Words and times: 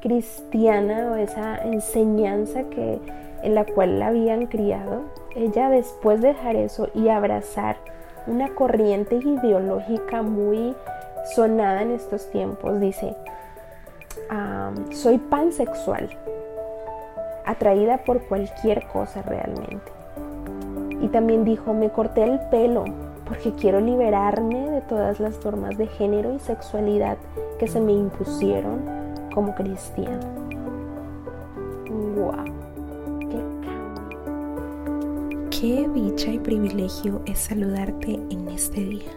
cristiana 0.00 1.12
o 1.12 1.16
esa 1.16 1.58
enseñanza 1.58 2.64
que 2.64 3.00
en 3.42 3.54
la 3.54 3.64
cual 3.64 3.98
la 3.98 4.08
habían 4.08 4.46
criado, 4.46 5.02
ella 5.34 5.68
después 5.68 6.20
de 6.20 6.28
dejar 6.28 6.56
eso 6.56 6.88
y 6.94 7.08
abrazar 7.08 7.76
una 8.26 8.54
corriente 8.54 9.16
ideológica 9.16 10.22
muy 10.22 10.74
sonada 11.34 11.82
en 11.82 11.92
estos 11.92 12.30
tiempos, 12.30 12.80
dice, 12.80 13.14
soy 14.90 15.18
pansexual, 15.18 16.08
atraída 17.44 17.98
por 17.98 18.26
cualquier 18.26 18.86
cosa 18.88 19.22
realmente. 19.22 19.92
Y 21.00 21.08
también 21.08 21.44
dijo, 21.44 21.74
me 21.74 21.90
corté 21.90 22.24
el 22.24 22.40
pelo 22.48 22.84
porque 23.26 23.52
quiero 23.52 23.80
liberarme 23.80 24.70
de 24.70 24.80
todas 24.82 25.20
las 25.20 25.34
formas 25.36 25.76
de 25.76 25.86
género 25.86 26.32
y 26.32 26.38
sexualidad 26.38 27.16
que 27.58 27.68
se 27.68 27.80
me 27.80 27.92
impusieron 27.92 28.95
como 29.36 29.54
cristiana. 29.54 30.18
¡Wow! 31.90 32.32
¡Qué 33.20 33.38
cambio! 33.66 34.18
Qué 35.50 35.86
dicha 35.92 36.30
y 36.30 36.38
privilegio 36.38 37.20
es 37.26 37.40
saludarte 37.40 38.14
en 38.14 38.48
este 38.48 38.80
día. 38.80 39.12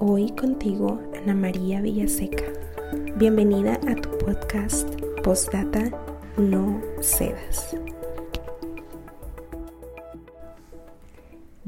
Hoy 0.00 0.32
contigo, 0.32 0.98
Ana 1.16 1.36
María 1.36 1.80
Villaseca. 1.80 2.42
Bienvenida 3.14 3.78
a 3.86 3.94
tu 3.94 4.10
podcast 4.18 5.00
Postdata 5.22 5.92
No 6.36 6.80
Cedas. 7.00 7.76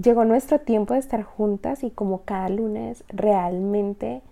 Llegó 0.02 0.24
nuestro 0.24 0.58
tiempo 0.58 0.94
de 0.94 1.00
estar 1.00 1.22
juntas 1.22 1.84
y 1.84 1.92
como 1.92 2.22
cada 2.24 2.48
lunes 2.48 3.04
realmente 3.06 4.22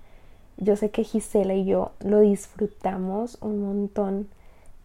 yo 0.57 0.77
sé 0.77 0.91
que 0.91 1.05
Gisela 1.05 1.55
y 1.55 1.65
yo 1.65 1.93
lo 2.01 2.21
disfrutamos 2.21 3.39
un 3.41 3.63
montón. 3.63 4.29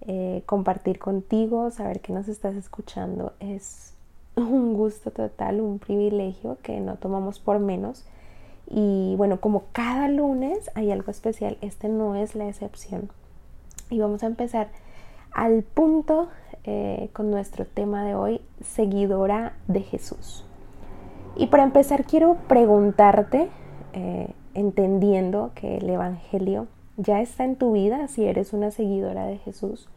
Eh, 0.02 0.44
compartir 0.46 1.00
contigo, 1.00 1.72
saber 1.72 2.02
que 2.02 2.14
nos 2.14 2.28
estás 2.28 2.56
escuchando 2.56 3.34
es 3.40 3.94
un 4.36 4.76
gusto 4.76 5.12
total, 5.12 5.60
un 5.60 5.80
privilegio 5.80 6.58
que 6.62 6.80
no 6.80 6.96
tomamos 6.96 7.40
por 7.40 7.60
menos. 7.60 8.06
Y 8.70 9.16
bueno, 9.18 9.40
como 9.40 9.64
cada 9.72 10.08
lunes 10.08 10.70
hay 10.76 10.92
algo 10.92 11.10
especial, 11.12 11.58
este 11.62 11.90
no 11.90 12.16
es 12.16 12.36
la 12.36 12.48
excepción. 12.48 13.10
Y 13.90 14.00
vamos 14.00 14.24
a 14.24 14.28
empezar 14.28 14.70
al 15.32 15.64
punto 15.64 16.30
eh, 16.64 17.10
con 17.14 17.32
nuestro 17.32 17.66
tema 17.66 18.04
de 18.04 18.16
hoy, 18.16 18.42
seguidora 18.62 19.54
de 19.68 19.82
Jesús. 19.82 20.46
Y 21.36 21.48
para 21.48 21.64
empezar 21.64 22.06
quiero 22.06 22.36
preguntarte, 22.48 23.50
eh, 23.94 24.30
entendiendo 24.58 25.52
que 25.54 25.78
el 25.78 25.88
Evangelio 25.88 26.68
ya 26.98 27.22
está 27.22 27.46
en 27.46 27.56
tu 27.56 27.74
vida 27.74 28.08
si 28.08 28.26
eres 28.26 28.54
una 28.54 28.72
seguidora 28.72 29.28
de 29.28 29.38
Jesús, 29.38 29.88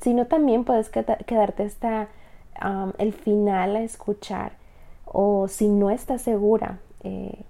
sino 0.00 0.26
también 0.26 0.64
puedes 0.64 0.88
quedarte 0.88 1.64
hasta 1.64 2.08
el 2.98 3.12
final 3.12 3.76
a 3.76 3.82
escuchar 3.82 4.52
o 5.04 5.48
si 5.48 5.68
no 5.68 5.90
estás 5.90 6.22
segura, 6.22 6.78
eh, 7.02 7.42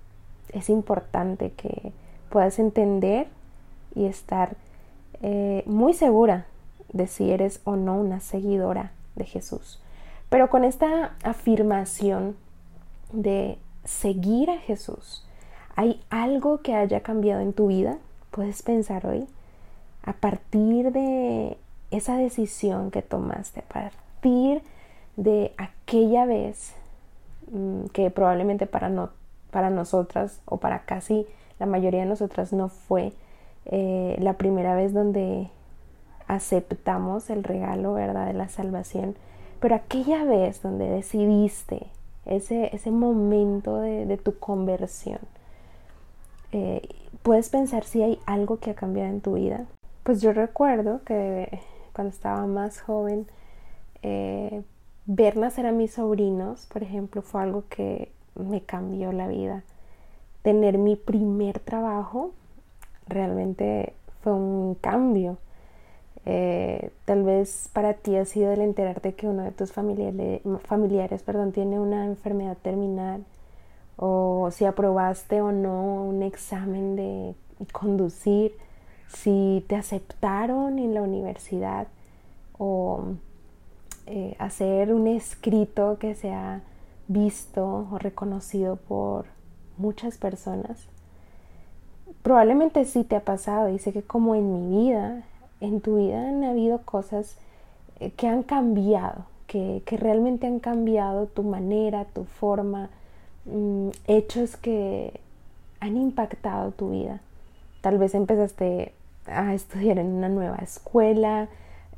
es 0.53 0.69
importante 0.71 1.53
que 1.53 1.93
puedas 2.31 2.59
entender 2.59 3.29
y 3.95 4.07
estar 4.07 4.57
eh, 5.23 5.63
muy 5.67 5.95
segura 5.95 6.47
de 6.93 7.07
si 7.07 7.31
eres 7.31 7.61
o 7.65 7.77
no 7.77 7.97
una 7.97 8.19
seguidora 8.19 8.93
de 9.15 9.25
Jesús. 9.25 9.81
Pero 10.31 10.51
con 10.51 10.65
esta 10.65 11.15
afirmación 11.23 12.37
de 13.13 13.59
seguir 13.85 14.51
a 14.51 14.59
Jesús, 14.59 15.25
¿hay 15.81 15.99
algo 16.11 16.59
que 16.61 16.75
haya 16.75 17.01
cambiado 17.01 17.41
en 17.41 17.55
tu 17.55 17.69
vida? 17.69 17.97
Puedes 18.31 18.63
pensar 18.63 19.07
hoy, 19.07 19.27
a 20.03 20.13
partir 20.13 20.93
de 20.93 21.57
esa 21.91 22.17
decisión 22.17 22.91
que 22.91 23.01
tomaste, 23.01 23.61
a 23.61 23.63
partir 23.63 24.61
de 25.17 25.55
aquella 25.57 26.27
vez 26.27 26.75
mm, 27.51 27.87
que 27.95 28.11
probablemente 28.11 28.67
para, 28.67 28.91
no, 28.91 29.09
para 29.51 29.71
nosotras 29.71 30.41
o 30.45 30.59
para 30.59 30.81
casi 30.81 31.27
la 31.59 31.65
mayoría 31.65 32.01
de 32.01 32.07
nosotras 32.07 32.53
no 32.53 32.69
fue 32.69 33.15
eh, 33.65 34.17
la 34.21 34.35
primera 34.35 34.75
vez 34.75 34.93
donde 34.93 35.49
aceptamos 36.27 37.31
el 37.31 37.43
regalo, 37.43 37.95
¿verdad?, 37.95 38.27
de 38.27 38.35
la 38.35 38.51
salvación, 38.51 39.17
pero 39.61 39.77
aquella 39.77 40.25
vez 40.25 40.61
donde 40.61 40.91
decidiste 40.91 41.87
ese, 42.27 42.69
ese 42.77 42.91
momento 42.91 43.81
de, 43.81 44.19
tu 44.19 44.39
conversión, 44.39 45.21
eh, 46.53 46.83
puedes 47.23 47.49
pensar 47.49 47.85
si 47.85 48.03
hay 48.03 48.19
algo 48.27 48.59
que 48.59 48.71
ha 48.71 48.75
cambiado 48.75 49.11
en 49.11 49.21
tu 49.21 49.35
vida. 49.35 49.67
Pues 50.03 50.21
yo 50.21 50.33
recuerdo 50.33 51.03
que 51.05 51.61
cuando 51.93 52.13
estaba 52.13 52.47
más 52.47 52.81
joven, 52.81 53.27
eh, 54.03 54.63
ver 55.07 55.37
nacer 55.37 55.67
a 55.67 55.73
mis 55.73 55.93
sobrinos, 55.95 56.67
por 56.73 56.83
ejemplo, 56.83 57.23
fue 57.23 57.43
algo 57.43 57.65
que 57.69 58.11
me 58.35 58.63
cambió 58.63 59.13
la 59.13 59.29
vida. 59.29 59.63
Tener 60.43 60.79
mi 60.79 60.97
primer 60.97 61.59
trabajo 61.59 62.33
realmente 63.07 63.93
fue 64.23 64.33
un 64.33 64.75
cambio. 64.75 65.39
Eh, 66.27 66.91
tal 67.07 67.23
vez 67.23 67.71
para 67.73 67.95
ti 67.95 68.17
ha 68.17 68.25
sido 68.25 68.53
el 68.53 68.61
enterarte 68.61 69.15
que 69.15 69.27
uno 69.27 69.43
de 69.43 69.53
tus 69.53 69.73
familiares, 69.73 70.43
familiares 70.65 71.23
perdón, 71.23 71.53
tiene 71.53 71.81
una 71.81 72.05
enfermedad 72.05 72.57
terminal 72.61 73.25
o 74.03 74.49
si 74.51 74.65
aprobaste 74.65 75.43
o 75.43 75.53
no 75.53 76.05
un 76.05 76.23
examen 76.23 76.97
de 76.97 77.35
conducir, 77.71 78.53
si 79.09 79.63
te 79.69 79.77
aceptaron 79.77 80.79
en 80.79 80.95
la 80.95 81.03
universidad 81.03 81.87
o 82.57 83.03
eh, 84.07 84.35
hacer 84.39 84.95
un 84.95 85.07
escrito 85.07 85.99
que 85.99 86.15
sea 86.15 86.63
visto 87.09 87.87
o 87.91 87.99
reconocido 87.99 88.77
por 88.77 89.27
muchas 89.77 90.17
personas. 90.17 90.87
Probablemente 92.23 92.87
sí 92.87 93.05
te 93.05 93.17
ha 93.17 93.25
pasado 93.25 93.69
y 93.69 93.79
sé 93.79 93.93
que 93.93 94.03
como 94.03 94.35
en 94.35 94.53
mi 94.53 94.85
vida, 94.85 95.25
en 95.61 95.81
tu 95.81 95.97
vida 95.97 96.27
han 96.29 96.43
habido 96.45 96.79
cosas 96.83 97.37
eh, 97.99 98.11
que 98.13 98.29
han 98.29 98.43
cambiado, 98.43 99.27
que, 99.47 99.83
realmente 99.91 100.47
han 100.47 100.61
cambiado 100.61 101.27
tu 101.27 101.43
manera, 101.43 102.07
tu 102.07 102.25
forma, 102.25 102.89
mm, 103.45 103.91
hechos 104.07 104.57
que 104.57 105.21
han 105.81 105.97
impactado 105.97 106.73
tu 106.73 106.91
vida. 106.91 107.21
Tal 107.81 107.99
vez 107.99 108.15
empezaste 108.15 108.93
a 109.27 109.55
estudiar 109.55 109.99
en 109.99 110.07
una 110.07 110.29
nueva 110.29 110.57
escuela, 110.57 111.49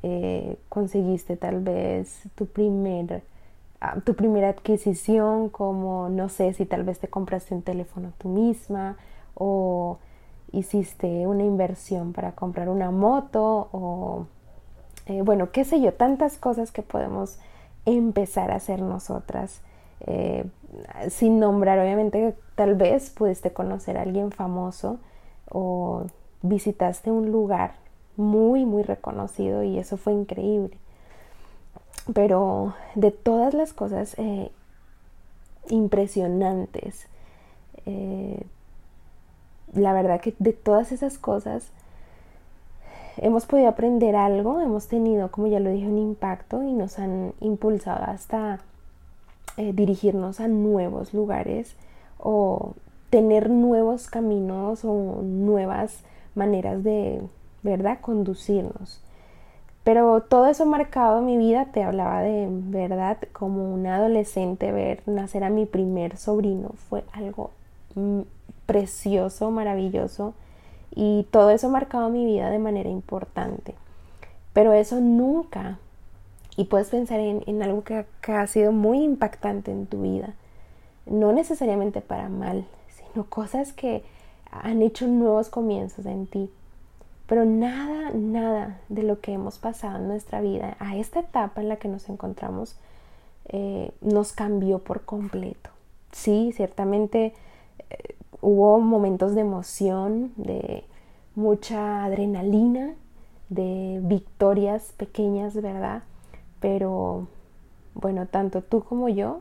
eh, 0.03 0.57
conseguiste 0.69 1.37
tal 1.37 1.63
vez 1.63 2.23
tu 2.35 2.47
primer 2.47 3.23
ah, 3.81 4.01
tu 4.05 4.15
primera 4.15 4.49
adquisición 4.49 5.49
como 5.49 6.09
no 6.09 6.29
sé 6.29 6.53
si 6.55 6.67
tal 6.67 6.83
vez 6.83 6.99
te 6.99 7.07
compraste 7.07 7.55
un 7.55 7.63
teléfono 7.63 8.13
tú 8.19 8.29
misma 8.29 8.97
o 9.35 9.99
hiciste 10.51 11.29
una 11.29 11.45
inversión 11.45 12.13
para 12.13 12.33
comprar 12.33 12.69
una 12.69 12.91
moto 12.91 13.69
o 13.71 14.27
eh, 15.07 15.23
bueno 15.23 15.53
qué 15.53 15.65
sé 15.65 15.81
yo 15.81 15.93
tantas 15.95 16.37
cosas 16.37 16.73
que 16.73 16.83
podemos 16.83 17.39
empezar 17.87 18.51
a 18.51 18.57
hacer 18.57 18.83
nosotras 18.83 19.61
eh, 20.07 20.45
sin 21.11 21.39
nombrar 21.39 21.79
obviamente 21.79 22.35
tal 22.55 22.75
vez 22.75 23.11
pudiste 23.11 23.53
conocer 23.53 23.99
a 23.99 24.03
alguien 24.03 24.31
famoso 24.31 24.99
o 25.51 26.05
visitaste 26.43 27.11
un 27.11 27.31
lugar 27.31 27.75
muy, 28.17 28.65
muy 28.65 28.83
reconocido 28.83 29.63
y 29.63 29.79
eso 29.79 29.97
fue 29.97 30.13
increíble. 30.13 30.77
Pero 32.15 32.75
de 32.95 33.11
todas 33.11 33.55
las 33.55 33.73
cosas 33.73 34.15
eh, 34.19 34.51
impresionantes, 35.69 37.07
eh, 37.87 38.45
la 39.73 39.93
verdad 39.93 40.21
que 40.21 40.35
de 40.39 40.53
todas 40.53 40.93
esas 40.93 41.17
cosas 41.19 41.71
hemos 43.19 43.47
podido 43.47 43.69
aprender 43.69 44.17
algo, 44.17 44.61
hemos 44.61 44.89
tenido, 44.89 45.31
como 45.31 45.47
ya 45.47 45.61
lo 45.61 45.71
dije, 45.71 45.87
un 45.87 45.99
impacto 45.99 46.63
y 46.63 46.73
nos 46.73 46.99
han 46.99 47.35
impulsado 47.41 48.05
hasta 48.05 48.61
eh, 49.57 49.73
dirigirnos 49.73 50.41
a 50.41 50.49
nuevos 50.49 51.15
lugares 51.15 51.77
o 52.19 52.75
tener 53.11 53.51
nuevos 53.51 54.09
caminos 54.09 54.85
o 54.85 55.23
nuevas 55.23 56.01
maneras 56.35 56.83
de 56.83 57.23
¿verdad? 57.63 57.99
Conducirnos. 58.01 59.01
Pero 59.85 60.21
todo 60.23 60.47
eso 60.47 60.65
marcado 60.65 61.23
mi 61.23 61.37
vida, 61.37 61.67
te 61.73 61.83
hablaba 61.83 62.23
de 62.23 62.47
verdad 62.49 63.19
como 63.33 63.73
un 63.73 63.87
adolescente 63.87 64.71
ver 64.71 65.03
nacer 65.07 65.43
a 65.43 65.51
mi 65.51 65.67
primer 65.67 66.17
sobrino 66.17 66.71
fue 66.89 67.05
algo 67.13 67.51
mm, 67.97 68.21
precioso, 68.67 69.51
maravilloso 69.51 70.35
y 70.95 71.27
todo 71.31 71.51
eso 71.51 71.69
marcado 71.69 72.11
mi 72.11 72.25
vida 72.25 72.51
de 72.51 72.61
manera 72.61 72.91
importante. 72.91 73.75
Pero 74.53 74.73
eso 74.73 75.01
nunca, 75.01 75.79
y 76.57 76.65
puedes 76.65 76.91
pensar 76.91 77.21
en, 77.21 77.63
algo 77.63 77.83
que, 77.83 78.05
que 78.21 78.33
ha 78.33 78.47
sido 78.47 78.73
muy 78.73 79.03
impactante 79.03 79.71
en 79.71 79.87
tu 79.87 80.03
vida, 80.03 80.35
no 81.07 81.33
necesariamente 81.33 82.01
para 82.01 82.29
mal, 82.29 82.67
sino 82.89 83.25
cosas 83.27 83.73
que 83.73 84.03
han 84.51 84.83
hecho 84.83 85.07
nuevos 85.07 85.49
comienzos 85.49 86.05
en 86.05 86.27
ti 86.27 86.51
Pero 87.27 87.45
nada, 87.47 88.11
nada 88.15 88.81
de 88.91 89.03
lo 89.03 89.21
que 89.21 89.33
hemos 89.33 89.59
pasado 89.59 89.97
en 89.97 90.09
nuestra 90.09 90.41
vida, 90.43 90.77
a 90.79 90.97
esta 90.97 91.21
etapa 91.21 91.63
en 91.63 91.69
la 91.69 91.77
que 91.77 91.89
nos 91.89 92.09
encontramos, 92.11 92.77
eh, 93.47 93.91
nos 94.03 94.33
cambió 94.33 94.81
por 94.81 95.05
completo. 95.05 95.71
Sí, 96.13 96.53
ciertamente 96.55 97.33
eh, 97.91 98.15
hubo 98.43 98.79
momentos 98.81 99.35
de 99.35 99.41
emoción, 99.41 100.33
de 100.37 100.85
mucha 101.35 102.05
adrenalina, 102.05 102.95
de 103.49 104.01
victorias 104.03 104.93
pequeñas, 104.99 105.55
¿verdad? 105.55 106.03
Pero 106.63 107.27
bueno, 107.95 108.27
tanto 108.27 108.63
tú 108.63 108.83
como 108.83 109.11
yo 109.11 109.41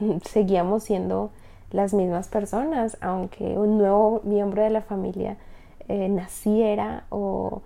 seguíamos 0.24 0.84
siendo 0.84 1.30
las 1.72 1.92
mismas 1.92 2.28
personas, 2.28 2.96
aunque 3.00 3.58
un 3.58 3.78
nuevo 3.78 4.20
miembro 4.22 4.62
de 4.62 4.70
la 4.70 4.82
familia 4.82 5.36
eh, 5.88 6.08
naciera 6.08 7.04
o 7.10 7.62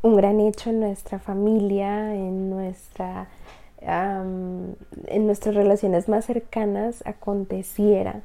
un 0.00 0.16
gran 0.16 0.40
hecho 0.40 0.70
en 0.70 0.80
nuestra 0.80 1.18
familia, 1.18 2.14
en 2.14 2.48
nuestra 2.48 3.28
en 3.86 5.26
nuestras 5.26 5.54
relaciones 5.54 6.08
más 6.08 6.24
cercanas 6.24 7.02
aconteciera. 7.06 8.22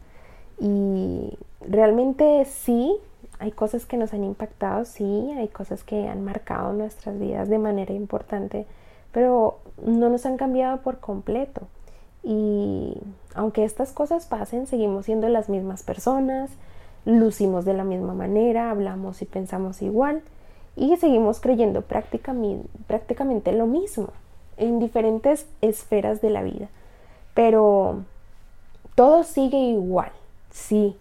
Y 0.59 1.37
realmente 1.67 2.45
sí, 2.45 2.95
hay 3.39 3.51
cosas 3.51 3.85
que 3.85 3.97
nos 3.97 4.13
han 4.13 4.23
impactado, 4.23 4.85
sí, 4.85 5.31
hay 5.37 5.47
cosas 5.47 5.83
que 5.83 6.07
han 6.07 6.23
marcado 6.23 6.73
nuestras 6.73 7.19
vidas 7.19 7.49
de 7.49 7.57
manera 7.57 7.93
importante, 7.93 8.65
pero 9.11 9.59
no 9.83 10.09
nos 10.09 10.25
han 10.25 10.37
cambiado 10.37 10.77
por 10.81 10.99
completo. 10.99 11.61
Y 12.23 12.97
aunque 13.33 13.63
estas 13.63 13.91
cosas 13.91 14.25
pasen, 14.25 14.67
seguimos 14.67 15.05
siendo 15.05 15.29
las 15.29 15.49
mismas 15.49 15.83
personas, 15.83 16.49
lucimos 17.05 17.65
de 17.65 17.73
la 17.73 17.83
misma 17.83 18.13
manera, 18.13 18.71
hablamos 18.71 19.21
y 19.21 19.25
pensamos 19.25 19.81
igual 19.81 20.21
y 20.75 20.95
seguimos 20.97 21.39
creyendo 21.39 21.81
prácticamente, 21.81 23.51
lo 23.51 23.67
mismo 23.67 24.09
en 24.57 24.79
diferentes 24.79 25.45
esferas 25.61 26.21
de 26.21 26.29
la 26.29 26.43
vida. 26.43 26.69
Pero 27.33 28.03
todo 28.95 29.23
sigue 29.23 29.57
igual, 29.57 30.11
sí, 30.51 30.95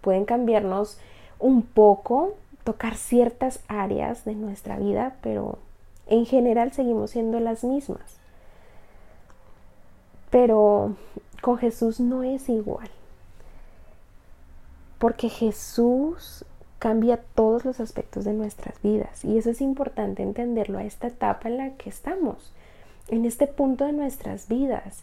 pueden 0.00 0.24
cambiarnos 0.24 0.98
un 1.38 1.62
poco, 1.62 2.34
tocar 2.64 2.96
ciertas 2.96 3.60
áreas 3.68 4.24
de 4.24 4.34
nuestra 4.34 4.78
vida, 4.78 5.16
pero 5.20 5.58
en 6.06 6.26
general 6.26 6.72
seguimos 6.72 7.10
siendo 7.10 7.40
las 7.40 7.64
mismas. 7.64 8.18
Pero 10.30 10.96
con 11.40 11.58
Jesús 11.58 12.00
no 12.00 12.22
es 12.22 12.48
igual. 12.48 12.90
Porque 14.98 15.28
Jesús 15.28 16.44
cambia 16.78 17.20
todos 17.34 17.64
los 17.64 17.80
aspectos 17.80 18.24
de 18.24 18.34
nuestras 18.34 18.80
vidas 18.82 19.24
y 19.24 19.38
eso 19.38 19.48
es 19.48 19.62
importante 19.62 20.22
entenderlo 20.22 20.76
a 20.76 20.84
esta 20.84 21.06
etapa 21.06 21.48
en 21.48 21.56
la 21.56 21.70
que 21.76 21.88
estamos, 21.88 22.52
en 23.08 23.24
este 23.24 23.46
punto 23.46 23.86
de 23.86 23.92
nuestras 23.92 24.48
vidas. 24.48 25.02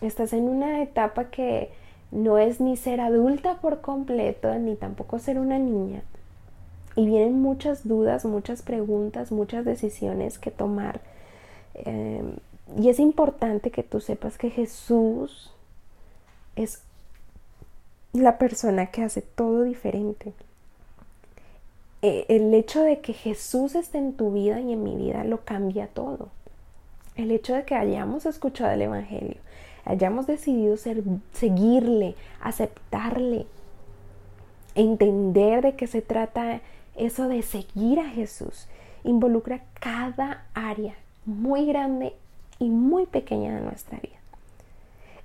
estás 0.00 0.32
en 0.32 0.44
una 0.44 0.82
etapa 0.82 1.24
que 1.30 1.70
no 2.12 2.38
es 2.38 2.60
ni 2.60 2.76
ser 2.76 3.00
adulta 3.00 3.60
por 3.60 3.80
completo, 3.80 4.54
ni 4.54 4.76
tampoco 4.76 5.18
ser 5.18 5.38
una 5.38 5.58
niña. 5.58 6.02
Y 6.96 7.06
vienen 7.06 7.40
muchas 7.40 7.86
dudas, 7.86 8.24
muchas 8.24 8.62
preguntas, 8.62 9.30
muchas 9.32 9.64
decisiones 9.64 10.38
que 10.38 10.50
tomar. 10.50 11.00
Em, 11.74 12.36
y 12.76 12.88
es 12.88 12.98
importante 12.98 13.70
que 13.70 13.82
tú 13.82 14.00
sepas 14.00 14.38
que 14.38 14.50
Jesús 14.50 15.52
es 16.56 16.82
la 18.12 18.38
persona 18.38 18.86
que 18.86 19.02
hace 19.02 19.22
todo 19.22 19.62
diferente. 19.62 20.32
E, 22.02 22.26
el 22.28 22.52
hecho 22.54 22.82
de 22.82 23.00
que 23.00 23.12
Jesús 23.12 23.74
esté 23.74 23.98
en 23.98 24.14
tu 24.14 24.32
vida 24.32 24.60
y 24.60 24.72
en 24.72 24.82
mi 24.82 24.96
vida 24.96 25.24
lo 25.24 25.44
cambia 25.44 25.86
todo. 25.88 26.28
El 27.16 27.30
hecho 27.30 27.54
de 27.54 27.64
que 27.64 27.74
hayamos 27.74 28.24
escuchado 28.26 28.72
el 28.72 28.82
Evangelio, 28.82 29.36
hayamos 29.84 30.26
decidido 30.26 30.76
seguirle, 31.32 32.14
aceptarle, 32.40 33.46
entender 34.74 35.62
de 35.62 35.74
qué 35.76 35.86
se 35.86 36.00
trata 36.00 36.60
eso 37.06 37.28
de 37.28 37.42
seguir 37.42 37.98
a 38.00 38.08
Jesús, 38.08 38.66
involucra 39.04 39.62
cada 39.80 40.44
área 40.54 40.94
muy 41.24 41.66
grande 41.66 42.14
y 42.58 42.68
muy 42.68 43.06
pequeña 43.06 43.54
de 43.54 43.62
nuestra 43.62 43.98
vida. 43.98 44.20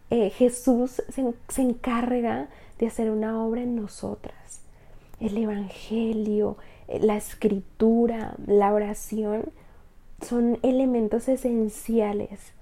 Eh, 0.09 0.29
Jesús 0.29 1.01
se, 1.09 1.61
encarga 1.61 2.47
de 2.79 2.87
hacer 2.87 3.09
una 3.09 3.43
obra 3.43 3.63
en 3.63 3.75
nosotras. 3.75 4.61
El 5.19 5.37
Evangelio, 5.37 6.57
eh, 6.87 6.99
la 6.99 7.17
escritura, 7.17 8.35
la 8.45 8.73
oración 8.73 9.45
son 10.21 10.59
elementos 10.61 11.27
esenciales. 11.27 12.53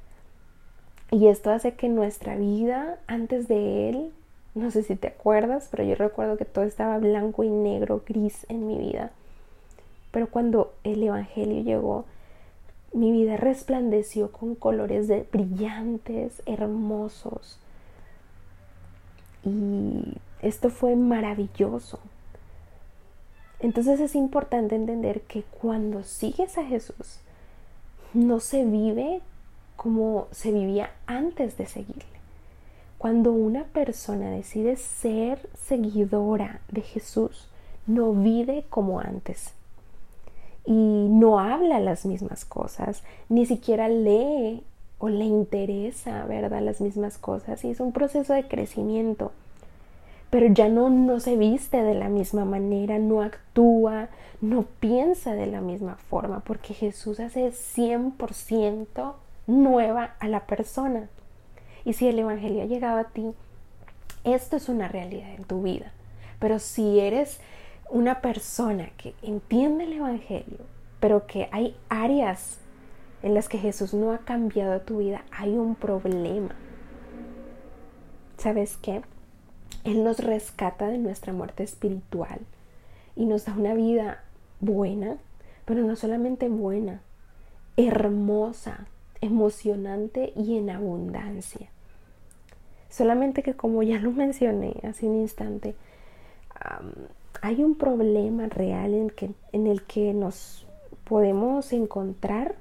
Y 1.12 1.28
esto 1.28 1.52
hace 1.52 1.76
que 1.76 1.90
nuestra 1.90 2.36
vida 2.36 2.98
antes 3.08 3.48
de 3.48 3.90
Él, 3.90 4.14
no 4.56 4.70
sé 4.72 4.84
si 4.84 4.96
te 4.96 5.08
acuerdas, 5.08 5.68
pero 5.72 5.84
yo 5.84 5.96
recuerdo 5.96 6.38
que 6.38 6.46
todo 6.46 6.64
estaba 6.64 6.98
blanco 7.00 7.44
y 7.44 7.50
negro, 7.50 8.04
gris 8.08 8.46
en 8.50 8.68
mi 8.68 8.78
vida. 8.78 9.12
Pero 10.12 10.28
cuando 10.28 10.74
el 10.84 11.02
Evangelio 11.02 11.64
llegó, 11.64 12.06
mi 12.94 13.12
vida 13.12 13.38
resplandeció 13.38 14.32
con 14.32 14.54
colores 14.54 15.08
de 15.08 15.26
brillantes, 15.32 16.44
hermosos. 16.46 17.58
Y 19.44 20.18
esto 20.42 20.70
fue 20.70 20.96
maravilloso. 20.96 22.00
Entonces 23.60 24.00
es 24.00 24.14
importante 24.14 24.76
entender 24.76 25.22
que 25.22 25.44
cuando 25.44 26.04
sigues 26.04 26.58
a 26.60 26.66
Jesús, 26.66 27.20
no 28.14 28.40
se 28.40 28.66
vive 28.66 29.22
como 29.76 30.28
se 30.32 30.52
vivía 30.52 30.92
antes 31.08 31.58
de 31.58 31.66
seguirle. 31.66 32.13
Cuando 33.04 33.34
una 33.34 33.66
persona 33.66 34.32
decide 34.32 34.78
ser 34.78 35.50
seguidora 35.62 36.62
de 36.72 36.80
Jesús, 36.80 37.50
no 37.86 38.14
vive 38.14 38.64
como 38.70 39.02
antes 39.02 39.52
y 40.66 40.72
no 41.10 41.38
habla 41.38 41.82
las 41.82 42.06
mismas 42.06 42.46
cosas, 42.46 43.04
ni 43.28 43.46
siquiera 43.46 43.90
lee 43.90 44.64
o 45.00 45.10
le 45.10 45.26
interesa, 45.26 46.24
¿verdad? 46.28 46.62
Las 46.62 46.80
mismas 46.80 47.18
cosas 47.18 47.66
y 47.66 47.72
es 47.72 47.82
un 47.82 47.92
proceso 47.92 48.32
de 48.32 48.48
crecimiento. 48.48 49.34
Pero 50.30 50.48
ya 50.54 50.70
no, 50.70 50.90
no 50.90 51.20
se 51.20 51.36
viste 51.36 51.84
de 51.84 51.96
la 51.96 52.08
misma 52.08 52.46
manera, 52.46 53.00
no 53.00 53.22
actúa, 53.22 54.08
no 54.40 54.64
piensa 54.80 55.34
de 55.34 55.48
la 55.48 55.60
misma 55.60 55.98
forma, 56.10 56.40
porque 56.40 56.74
Jesús 56.74 57.20
hace 57.20 57.50
100% 57.50 59.14
nueva 59.48 60.16
a 60.22 60.30
la 60.30 60.46
persona. 60.46 61.10
Y 61.86 61.94
si 61.94 62.08
el 62.08 62.20
Evangelio 62.20 62.64
ha 62.64 62.66
llegado 62.66 62.98
a 62.98 63.06
ti, 63.06 63.34
esto 64.24 64.56
es 64.56 64.70
una 64.70 64.88
realidad 64.88 65.30
en 65.36 65.44
tu 65.44 65.62
vida. 65.64 65.92
Pero 66.40 66.60
si 66.60 67.00
eres 67.00 67.40
una 67.90 68.22
persona 68.22 68.90
que 68.98 69.14
entiende 69.22 69.84
el 69.84 69.94
Evangelio, 69.94 70.60
pero 71.00 71.28
que 71.28 71.50
hay 71.52 71.76
áreas 71.90 72.60
en 73.22 73.34
las 73.34 73.50
que 73.50 73.58
Jesús 73.58 73.94
no 73.94 74.12
ha 74.12 74.20
cambiado 74.20 74.82
tu 74.82 75.00
vida, 75.00 75.24
hay 75.32 75.58
un 75.58 75.76
problema. 75.76 76.56
¿Sabes 78.38 78.78
qué? 78.78 79.02
Él 79.84 80.04
nos 80.04 80.20
rescata 80.20 80.88
de 80.88 80.98
nuestra 80.98 81.34
muerte 81.34 81.64
espiritual 81.64 82.40
y 83.16 83.26
nos 83.26 83.46
da 83.46 83.54
una 83.54 83.74
vida 83.74 84.24
buena, 84.60 85.18
pero 85.66 85.82
no 85.82 85.96
solamente 85.96 86.50
buena, 86.50 87.02
hermosa, 87.78 88.88
emocionante 89.22 90.34
y 90.36 90.58
en 90.58 90.70
abundancia. 90.70 91.70
Solamente 92.94 93.42
que 93.42 93.56
como 93.56 93.82
ya 93.82 93.98
lo 93.98 94.12
mencioné 94.12 94.76
hace 94.84 95.08
un 95.08 95.16
instante, 95.16 95.74
hay 97.42 97.64
un 97.64 97.74
problema 97.74 98.46
real 98.46 98.94
en, 98.94 99.10
que, 99.10 99.32
en 99.52 99.66
el 99.66 99.82
que 99.82 100.14
nos 100.14 100.68
podemos 101.04 101.74
encontrar 101.74 102.54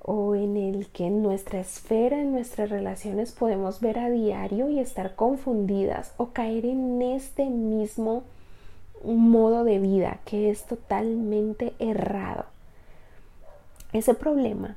o 0.00 0.34
en 0.34 0.56
el 0.56 0.88
que 0.88 1.06
en 1.06 1.22
nuestra 1.22 1.60
esfera, 1.60 2.20
en 2.20 2.32
nuestras 2.32 2.70
relaciones 2.70 3.30
podemos 3.30 3.80
ver 3.80 4.00
a 4.00 4.10
diario 4.10 4.68
y 4.68 4.80
estar 4.80 5.14
confundidas 5.14 6.12
o 6.16 6.30
caer 6.32 6.66
en 6.66 7.00
este 7.00 7.44
mismo 7.44 8.24
modo 9.04 9.62
de 9.62 9.78
vida 9.78 10.18
que 10.24 10.50
es 10.50 10.64
totalmente 10.64 11.72
errado. 11.78 12.46
Ese 13.92 14.14
problema 14.14 14.76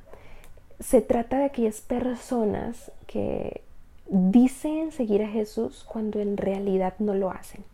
se 0.78 1.00
trata 1.00 1.38
de 1.38 1.46
aquellas 1.46 1.80
personas 1.80 2.92
que 3.08 3.65
dicen 4.08 4.92
seguir 4.92 5.22
a 5.22 5.28
Jesús 5.28 5.84
cuando 5.88 6.20
en 6.20 6.36
realidad 6.36 6.94
no 6.98 7.14
lo 7.14 7.30
hacen. 7.30 7.64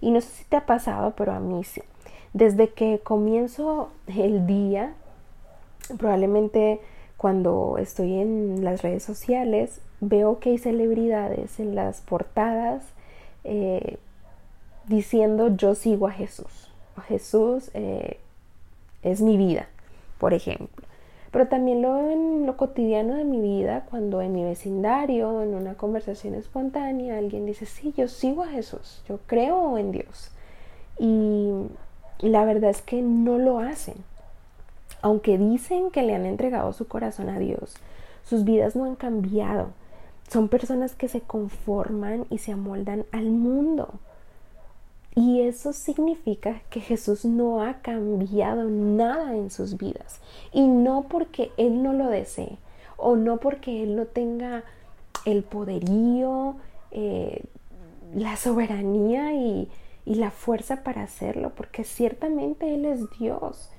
Y 0.00 0.10
no 0.10 0.20
sé 0.20 0.28
si 0.28 0.44
te 0.44 0.56
ha 0.56 0.66
pasado, 0.66 1.14
pero 1.16 1.32
a 1.32 1.40
mí 1.40 1.64
sí. 1.64 1.82
Desde 2.32 2.68
que 2.70 3.00
comienzo 3.02 3.90
el 4.06 4.46
día, 4.46 4.94
probablemente 5.98 6.80
cuando 7.16 7.76
estoy 7.78 8.20
en 8.20 8.64
las 8.64 8.82
redes 8.82 9.02
sociales, 9.02 9.80
veo 10.00 10.38
que 10.38 10.50
hay 10.50 10.58
celebridades 10.58 11.58
en 11.58 11.74
las 11.74 12.00
portadas 12.02 12.84
eh, 13.44 13.98
diciendo 14.86 15.48
yo 15.56 15.74
sigo 15.74 16.06
a 16.06 16.12
Jesús. 16.12 16.68
Jesús 17.02 17.70
eh, 17.74 18.18
es 19.02 19.20
mi 19.20 19.36
vida, 19.36 19.68
por 20.18 20.34
ejemplo. 20.34 20.87
Pero 21.30 21.48
también 21.48 21.82
lo 21.82 22.10
en 22.10 22.46
lo 22.46 22.56
cotidiano 22.56 23.14
de 23.14 23.24
mi 23.24 23.40
vida, 23.40 23.84
cuando 23.90 24.22
en 24.22 24.32
mi 24.32 24.44
vecindario, 24.44 25.42
en 25.42 25.54
una 25.54 25.74
conversación 25.74 26.34
espontánea, 26.34 27.18
alguien 27.18 27.44
dice, 27.44 27.66
sí, 27.66 27.92
yo 27.96 28.08
sigo 28.08 28.42
a 28.42 28.48
Jesús, 28.48 29.02
yo 29.08 29.18
creo 29.26 29.76
en 29.76 29.92
Dios. 29.92 30.30
Y 30.98 31.50
la 32.20 32.44
verdad 32.44 32.70
es 32.70 32.82
que 32.82 33.02
no 33.02 33.38
lo 33.38 33.58
hacen. 33.58 33.96
Aunque 35.02 35.38
dicen 35.38 35.90
que 35.90 36.02
le 36.02 36.14
han 36.14 36.26
entregado 36.26 36.72
su 36.72 36.88
corazón 36.88 37.28
a 37.28 37.38
Dios, 37.38 37.76
sus 38.24 38.44
vidas 38.44 38.74
no 38.74 38.84
han 38.84 38.96
cambiado. 38.96 39.68
Son 40.28 40.48
personas 40.48 40.94
que 40.94 41.08
se 41.08 41.20
conforman 41.20 42.26
y 42.30 42.38
se 42.38 42.52
amoldan 42.52 43.04
al 43.12 43.30
mundo. 43.30 43.94
Y 45.14 45.40
eso 45.40 45.72
significa 45.72 46.62
que 46.70 46.80
Jesús 46.80 47.24
no 47.24 47.62
ha 47.62 47.80
cambiado 47.80 48.64
nada 48.64 49.36
en 49.36 49.50
sus 49.50 49.76
vidas. 49.76 50.20
Y 50.52 50.66
no 50.66 51.06
porque 51.08 51.50
Él 51.56 51.82
no 51.82 51.92
lo 51.92 52.08
desee 52.08 52.58
o 52.96 53.16
no 53.16 53.38
porque 53.38 53.82
Él 53.82 53.96
no 53.96 54.06
tenga 54.06 54.64
el 55.24 55.42
poderío, 55.42 56.56
eh, 56.90 57.42
la 58.14 58.36
soberanía 58.36 59.34
y, 59.34 59.68
y 60.04 60.14
la 60.14 60.30
fuerza 60.30 60.82
para 60.82 61.02
hacerlo, 61.02 61.52
porque 61.54 61.84
ciertamente 61.84 62.74
Él 62.74 62.84
es 62.84 63.00
Dios. 63.18 63.70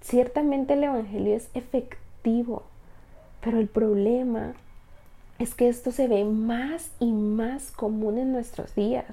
Ciertamente 0.00 0.74
el 0.74 0.84
Evangelio 0.84 1.34
es 1.34 1.48
efectivo. 1.54 2.62
Pero 3.40 3.58
el 3.58 3.68
problema 3.68 4.54
es 5.38 5.54
que 5.54 5.68
esto 5.68 5.92
se 5.92 6.08
ve 6.08 6.24
más 6.24 6.90
y 6.98 7.12
más 7.12 7.70
común 7.70 8.18
en 8.18 8.32
nuestros 8.32 8.74
días 8.74 9.04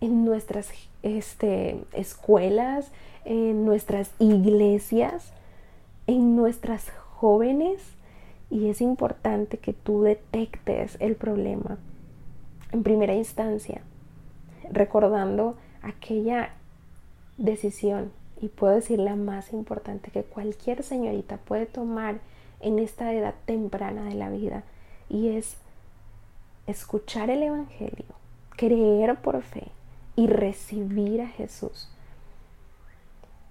en 0.00 0.24
nuestras 0.24 0.70
este, 1.02 1.82
escuelas, 1.92 2.90
en 3.24 3.64
nuestras 3.64 4.10
iglesias, 4.18 5.32
en 6.06 6.36
nuestras 6.36 6.90
jóvenes. 7.16 7.82
Y 8.50 8.68
es 8.68 8.80
importante 8.80 9.58
que 9.58 9.72
tú 9.72 10.02
detectes 10.02 10.96
el 11.00 11.16
problema 11.16 11.78
en 12.72 12.82
primera 12.82 13.14
instancia, 13.14 13.82
recordando 14.70 15.56
aquella 15.82 16.50
decisión, 17.36 18.12
y 18.40 18.48
puedo 18.48 18.74
decir 18.74 18.98
la 18.98 19.16
más 19.16 19.52
importante 19.52 20.10
que 20.10 20.22
cualquier 20.22 20.82
señorita 20.82 21.38
puede 21.38 21.66
tomar 21.66 22.20
en 22.60 22.78
esta 22.78 23.12
edad 23.12 23.34
temprana 23.46 24.04
de 24.04 24.14
la 24.14 24.30
vida, 24.30 24.64
y 25.08 25.28
es 25.28 25.56
escuchar 26.66 27.30
el 27.30 27.42
Evangelio, 27.42 28.06
creer 28.56 29.16
por 29.16 29.42
fe, 29.42 29.68
y 30.18 30.26
recibir 30.26 31.20
a 31.20 31.28
Jesús. 31.28 31.88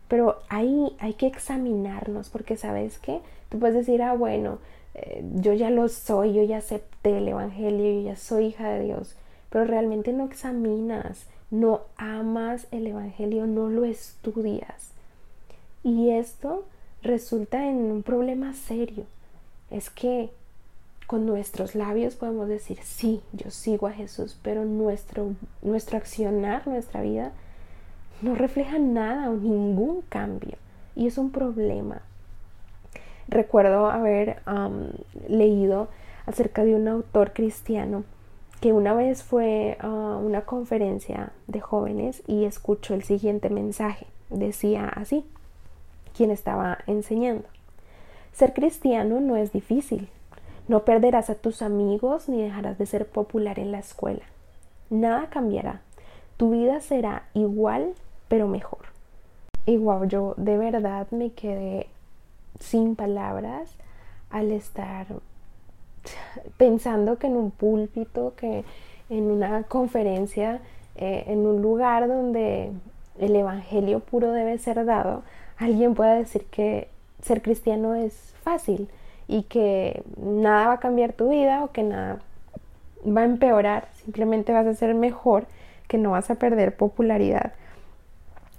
Pero 0.09 0.41
ahí 0.49 0.93
hay 0.99 1.13
que 1.13 1.25
examinarnos 1.25 2.29
porque 2.29 2.57
sabes 2.57 2.99
que 2.99 3.21
tú 3.47 3.57
puedes 3.57 3.73
decir, 3.73 4.01
ah, 4.01 4.13
bueno, 4.15 4.59
eh, 4.93 5.23
yo 5.35 5.53
ya 5.53 5.69
lo 5.69 5.87
soy, 5.87 6.33
yo 6.33 6.43
ya 6.43 6.57
acepté 6.57 7.19
el 7.19 7.29
Evangelio, 7.29 8.01
yo 8.01 8.09
ya 8.09 8.17
soy 8.17 8.47
hija 8.47 8.67
de 8.67 8.83
Dios, 8.83 9.15
pero 9.49 9.63
realmente 9.63 10.11
no 10.11 10.25
examinas, 10.25 11.27
no 11.51 11.83
amas 11.95 12.67
el 12.71 12.87
Evangelio, 12.87 13.47
no 13.47 13.69
lo 13.69 13.85
estudias. 13.85 14.91
Y 15.85 16.09
esto 16.09 16.65
resulta 17.01 17.69
en 17.69 17.77
un 17.77 18.03
problema 18.03 18.53
serio. 18.53 19.05
Es 19.71 19.89
que 19.89 20.31
con 21.07 21.25
nuestros 21.25 21.73
labios 21.73 22.15
podemos 22.15 22.49
decir, 22.49 22.79
sí, 22.83 23.21
yo 23.31 23.49
sigo 23.49 23.87
a 23.87 23.93
Jesús, 23.93 24.37
pero 24.43 24.65
nuestro, 24.65 25.33
nuestro 25.61 25.97
accionar, 25.97 26.67
nuestra 26.67 27.01
vida, 27.01 27.31
no 28.21 28.35
refleja 28.35 28.77
nada 28.77 29.29
o 29.29 29.33
ningún 29.33 30.01
cambio. 30.09 30.57
Y 30.95 31.07
es 31.07 31.17
un 31.17 31.31
problema. 31.31 32.01
Recuerdo 33.29 33.89
haber 33.89 34.41
leído 35.29 35.87
acerca 36.25 36.63
de 36.63 36.75
un 36.75 36.87
autor 36.87 37.31
cristiano 37.33 38.03
que 38.59 38.73
una 38.73 38.93
vez 38.93 39.23
fue 39.23 39.77
a 39.79 39.87
una 39.87 40.41
conferencia 40.41 41.31
de 41.47 41.61
jóvenes 41.61 42.23
y 42.27 42.45
escuchó 42.45 42.93
el 42.93 43.03
siguiente 43.03 43.49
mensaje. 43.49 44.07
Decía 44.29 44.89
así, 44.89 45.25
quien 46.15 46.31
estaba 46.31 46.79
enseñando. 46.87 47.47
Ser 48.33 48.53
cristiano 48.53 49.19
no 49.19 49.37
es 49.37 49.53
difícil, 49.53 50.09
no 50.67 50.83
perderás 50.83 51.29
a 51.29 51.35
tus 51.35 51.61
amigos 51.61 52.27
ni 52.27 52.41
dejarás 52.41 52.77
de 52.77 52.85
ser 52.85 53.07
popular 53.07 53.59
en 53.59 53.71
la 53.71 53.79
escuela. 53.79 54.23
Nada 54.89 55.29
cambiará. 55.29 55.81
Tu 56.37 56.51
vida 56.51 56.81
será 56.81 57.23
igual, 57.33 57.93
pero 58.27 58.47
mejor. 58.47 58.79
Y 59.65 59.77
wow, 59.77 60.05
yo 60.05 60.33
de 60.37 60.57
verdad 60.57 61.07
me 61.11 61.31
quedé 61.31 61.87
sin 62.59 62.95
palabras 62.95 63.75
al 64.29 64.51
estar 64.51 65.07
pensando 66.57 67.17
que 67.17 67.27
en 67.27 67.37
un 67.37 67.51
púlpito, 67.51 68.33
que 68.35 68.63
en 69.09 69.31
una 69.31 69.63
conferencia, 69.63 70.61
eh, 70.95 71.25
en 71.27 71.45
un 71.45 71.61
lugar 71.61 72.07
donde 72.07 72.71
el 73.19 73.35
Evangelio 73.35 73.99
puro 73.99 74.31
debe 74.31 74.57
ser 74.57 74.85
dado, 74.85 75.23
alguien 75.57 75.95
pueda 75.95 76.13
decir 76.13 76.45
que 76.45 76.89
ser 77.21 77.41
cristiano 77.41 77.95
es 77.95 78.33
fácil 78.43 78.89
y 79.27 79.43
que 79.43 80.03
nada 80.17 80.67
va 80.67 80.73
a 80.73 80.79
cambiar 80.79 81.13
tu 81.13 81.29
vida 81.29 81.63
o 81.63 81.71
que 81.71 81.83
nada 81.83 82.19
va 83.05 83.21
a 83.21 83.25
empeorar, 83.25 83.87
simplemente 84.03 84.53
vas 84.53 84.67
a 84.67 84.73
ser 84.73 84.93
mejor, 84.93 85.45
que 85.87 85.97
no 85.97 86.11
vas 86.11 86.29
a 86.29 86.35
perder 86.35 86.75
popularidad, 86.75 87.53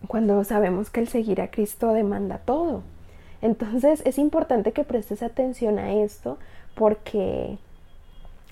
cuando 0.07 0.43
sabemos 0.45 0.91
que 0.91 1.01
el 1.01 1.09
seguir 1.09 1.41
a 1.41 1.51
Cristo 1.51 1.93
demanda 1.93 2.39
todo. 2.39 2.83
Entonces 3.43 4.03
es 4.05 4.19
importante 4.19 4.73
que 4.73 4.85
prestes 4.85 5.23
atención 5.23 5.79
a 5.79 5.95
esto 5.95 6.39
porque 6.75 7.59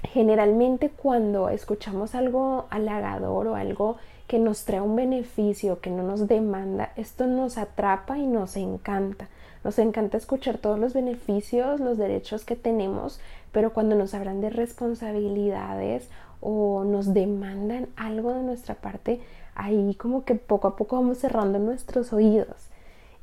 generalmente 0.02 0.90
cuando 0.90 1.48
escuchamos 1.48 2.14
algo 2.14 2.66
halagador 2.70 3.48
o 3.48 3.56
algo 3.56 3.96
que 4.26 4.38
nos 4.38 4.64
trae 4.64 4.80
un 4.80 4.96
beneficio, 4.96 5.80
que 5.80 5.90
no 5.90 6.02
nos 6.02 6.26
demanda, 6.26 6.92
esto 6.96 7.26
nos 7.26 7.58
atrapa 7.58 8.18
y 8.18 8.26
nos 8.26 8.56
encanta. 8.56 9.28
Nos 9.66 9.80
encanta 9.80 10.16
escuchar 10.16 10.58
todos 10.58 10.78
los 10.78 10.94
beneficios, 10.94 11.80
los 11.80 11.98
derechos 11.98 12.44
que 12.44 12.54
tenemos, 12.54 13.18
pero 13.50 13.72
cuando 13.72 13.96
nos 13.96 14.14
hablan 14.14 14.40
de 14.40 14.48
responsabilidades 14.48 16.08
o 16.40 16.84
nos 16.84 17.12
demandan 17.12 17.88
algo 17.96 18.32
de 18.32 18.44
nuestra 18.44 18.76
parte, 18.76 19.18
ahí 19.56 19.96
como 19.96 20.24
que 20.24 20.36
poco 20.36 20.68
a 20.68 20.76
poco 20.76 20.94
vamos 20.94 21.18
cerrando 21.18 21.58
nuestros 21.58 22.12
oídos. 22.12 22.68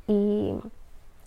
Y 0.06 0.52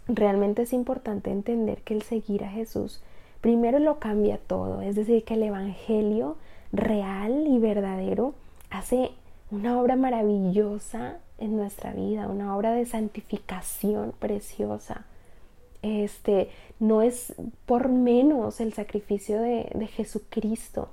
realmente 0.06 0.60
es 0.60 0.74
importante 0.74 1.30
entender 1.30 1.78
que 1.78 1.94
el 1.94 2.02
seguir 2.02 2.44
a 2.44 2.50
Jesús 2.50 3.00
primero 3.40 3.78
lo 3.78 3.98
cambia 3.98 4.36
todo, 4.36 4.82
es 4.82 4.96
decir, 4.96 5.24
que 5.24 5.32
el 5.32 5.44
Evangelio 5.44 6.36
real 6.72 7.46
y 7.46 7.58
verdadero 7.58 8.34
hace 8.68 9.12
una 9.50 9.80
obra 9.80 9.96
maravillosa 9.96 11.16
en 11.38 11.56
nuestra 11.56 11.92
vida, 11.92 12.28
una 12.28 12.56
obra 12.56 12.72
de 12.72 12.86
santificación 12.86 14.12
preciosa. 14.18 15.04
Este 15.82 16.50
no 16.80 17.02
es 17.02 17.34
por 17.66 17.88
menos 17.88 18.60
el 18.60 18.72
sacrificio 18.72 19.40
de, 19.40 19.70
de 19.74 19.86
Jesucristo. 19.86 20.88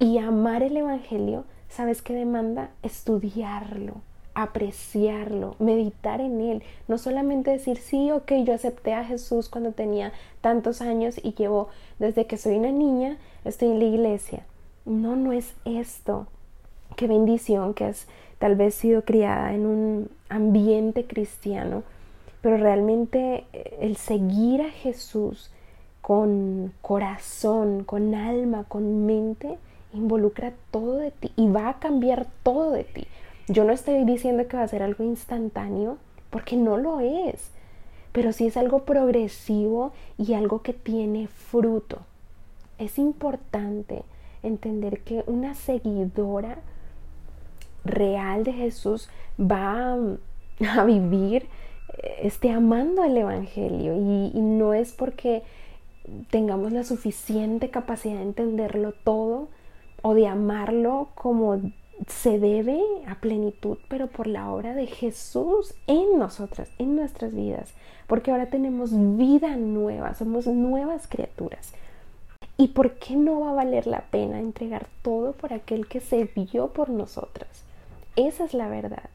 Y 0.00 0.18
amar 0.18 0.62
el 0.62 0.76
Evangelio, 0.76 1.44
¿sabes 1.68 2.02
qué 2.02 2.14
demanda? 2.14 2.70
Estudiarlo, 2.82 3.94
apreciarlo, 4.34 5.56
meditar 5.58 6.20
en 6.20 6.40
él. 6.40 6.62
No 6.86 6.98
solamente 6.98 7.50
decir, 7.50 7.78
sí, 7.78 8.12
ok, 8.12 8.32
yo 8.44 8.54
acepté 8.54 8.94
a 8.94 9.04
Jesús 9.04 9.48
cuando 9.48 9.72
tenía 9.72 10.12
tantos 10.40 10.80
años 10.80 11.18
y 11.20 11.34
llevo 11.34 11.68
desde 11.98 12.26
que 12.26 12.36
soy 12.36 12.56
una 12.58 12.70
niña, 12.70 13.18
estoy 13.44 13.68
en 13.68 13.80
la 13.80 13.86
iglesia. 13.86 14.46
No, 14.84 15.16
no 15.16 15.32
es 15.32 15.54
esto. 15.64 16.28
Qué 16.94 17.08
bendición 17.08 17.74
que 17.74 17.84
has 17.84 18.06
tal 18.38 18.56
vez 18.56 18.74
sido 18.74 19.02
criada 19.02 19.54
en 19.54 19.66
un 19.66 20.10
ambiente 20.28 21.04
cristiano, 21.04 21.82
pero 22.40 22.56
realmente 22.56 23.44
eh, 23.52 23.78
el 23.80 23.96
seguir 23.96 24.62
a 24.62 24.70
Jesús 24.70 25.50
con 26.00 26.72
corazón, 26.80 27.84
con 27.84 28.14
alma, 28.14 28.64
con 28.64 29.06
mente, 29.06 29.58
involucra 29.92 30.52
todo 30.70 30.96
de 30.96 31.10
ti 31.10 31.32
y 31.36 31.48
va 31.48 31.68
a 31.68 31.78
cambiar 31.78 32.26
todo 32.42 32.72
de 32.72 32.84
ti. 32.84 33.06
Yo 33.48 33.64
no 33.64 33.72
estoy 33.72 34.04
diciendo 34.04 34.46
que 34.46 34.56
va 34.56 34.62
a 34.62 34.68
ser 34.68 34.82
algo 34.82 35.04
instantáneo, 35.04 35.98
porque 36.30 36.56
no 36.56 36.76
lo 36.76 37.00
es, 37.00 37.50
pero 38.12 38.32
sí 38.32 38.46
es 38.46 38.56
algo 38.56 38.84
progresivo 38.84 39.92
y 40.18 40.34
algo 40.34 40.62
que 40.62 40.74
tiene 40.74 41.28
fruto. 41.28 42.00
Es 42.78 42.98
importante 42.98 44.02
entender 44.42 45.00
que 45.00 45.24
una 45.26 45.54
seguidora 45.54 46.58
real 47.88 48.44
de 48.44 48.52
Jesús 48.52 49.08
va 49.38 49.96
a 50.76 50.84
vivir 50.84 51.46
esté 52.18 52.50
amando 52.50 53.02
el 53.04 53.16
Evangelio 53.16 53.96
y, 53.96 54.30
y, 54.36 54.40
no 54.40 54.74
es 54.74 54.92
porque 54.92 55.42
tengamos 56.30 56.72
la 56.72 56.84
suficiente 56.84 57.70
capacidad 57.70 58.16
de 58.16 58.22
entenderlo 58.22 58.92
todo 58.92 59.48
o 60.02 60.14
de 60.14 60.26
amarlo 60.26 61.08
como 61.14 61.60
se 62.06 62.38
debe 62.38 62.80
a 63.06 63.16
plenitud, 63.16 63.78
pero 63.88 64.06
por 64.06 64.26
la 64.28 64.50
obra 64.52 64.74
de 64.74 64.86
Jesús 64.86 65.74
en 65.86 66.18
nosotras, 66.18 66.70
en 66.78 66.94
nuestras 66.94 67.34
vidas, 67.34 67.74
porque 68.06 68.30
ahora 68.30 68.46
tenemos 68.46 68.90
vida 69.16 69.56
nueva, 69.56 70.14
somos 70.14 70.46
nuevas 70.46 71.08
criaturas. 71.08 71.72
¿Y 72.56 72.68
por 72.68 72.94
qué 72.94 73.16
no 73.16 73.40
va 73.40 73.50
a 73.50 73.54
valer 73.54 73.86
la 73.86 74.02
pena 74.10 74.40
entregar 74.40 74.86
todo 75.02 75.32
por 75.32 75.52
aquel 75.52 75.86
que 75.86 76.00
se 76.00 76.24
vio 76.24 76.68
por 76.68 76.90
nosotras? 76.90 77.64
Esa 78.18 78.46
es 78.46 78.52
la 78.52 78.66
verdad. 78.66 79.10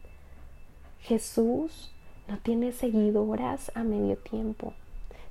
Jesús 1.01 1.91
no 2.29 2.38
tiene 2.38 2.72
seguidoras 2.72 3.69
a 3.75 3.83
medio 3.83 4.15
tiempo. 4.15 4.72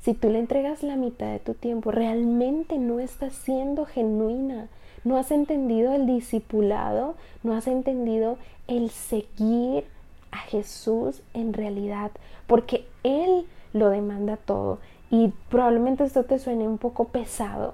Si 0.02 0.12
tú 0.12 0.29
le 0.29 0.41
entregas 0.41 0.83
la 0.83 0.97
mitad 0.97 1.33
de 1.33 1.38
tu 1.38 1.55
tiempo, 1.55 1.91
realmente 1.91 2.76
no 2.76 3.00
estás 3.00 3.33
siendo 3.33 3.87
genuina, 3.87 4.69
no 5.05 5.17
has 5.17 5.31
entendido 5.31 5.95
el 5.95 6.07
discipulado, 6.07 7.14
no 7.43 7.55
has 7.55 7.67
entendido 7.67 8.37
el 8.69 8.91
seguir 8.91 9.87
a 10.33 10.38
Jesús 10.41 11.23
en 11.33 11.55
realidad, 11.55 12.11
porque 12.47 12.85
Él 13.05 13.47
lo 13.73 13.88
demanda 13.88 14.37
todo. 14.37 14.81
Y 15.11 15.33
probablemente 15.49 16.05
esto 16.05 16.25
te 16.25 16.38
suene 16.38 16.69
un 16.69 16.76
poco 16.76 17.07
pesado, 17.07 17.73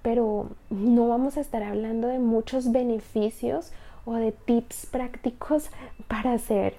pero 0.00 0.48
no 0.70 1.08
vamos 1.08 1.36
a 1.36 1.42
estar 1.42 1.62
hablando 1.62 2.08
de 2.08 2.20
muchos 2.20 2.72
beneficios 2.72 3.72
o 4.06 4.14
de 4.14 4.32
tips 4.32 4.86
prácticos 4.86 5.68
para 6.08 6.38
ser 6.38 6.74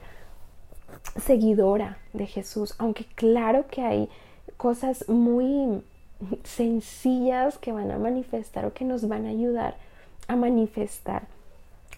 seguidora 1.18 2.00
de 2.14 2.26
Jesús, 2.26 2.74
aunque 2.80 3.06
claro 3.06 3.68
que 3.68 3.82
hay 3.82 4.10
cosas 4.58 5.08
muy 5.08 5.84
sencillas 6.44 7.60
que 7.60 7.72
van 7.72 7.92
a 7.92 8.00
manifestar 8.00 8.66
o 8.66 8.74
que 8.74 8.86
nos 8.86 9.08
van 9.08 9.28
a 9.28 9.30
ayudar 9.30 9.76
a 10.28 10.36
manifestar 10.36 11.28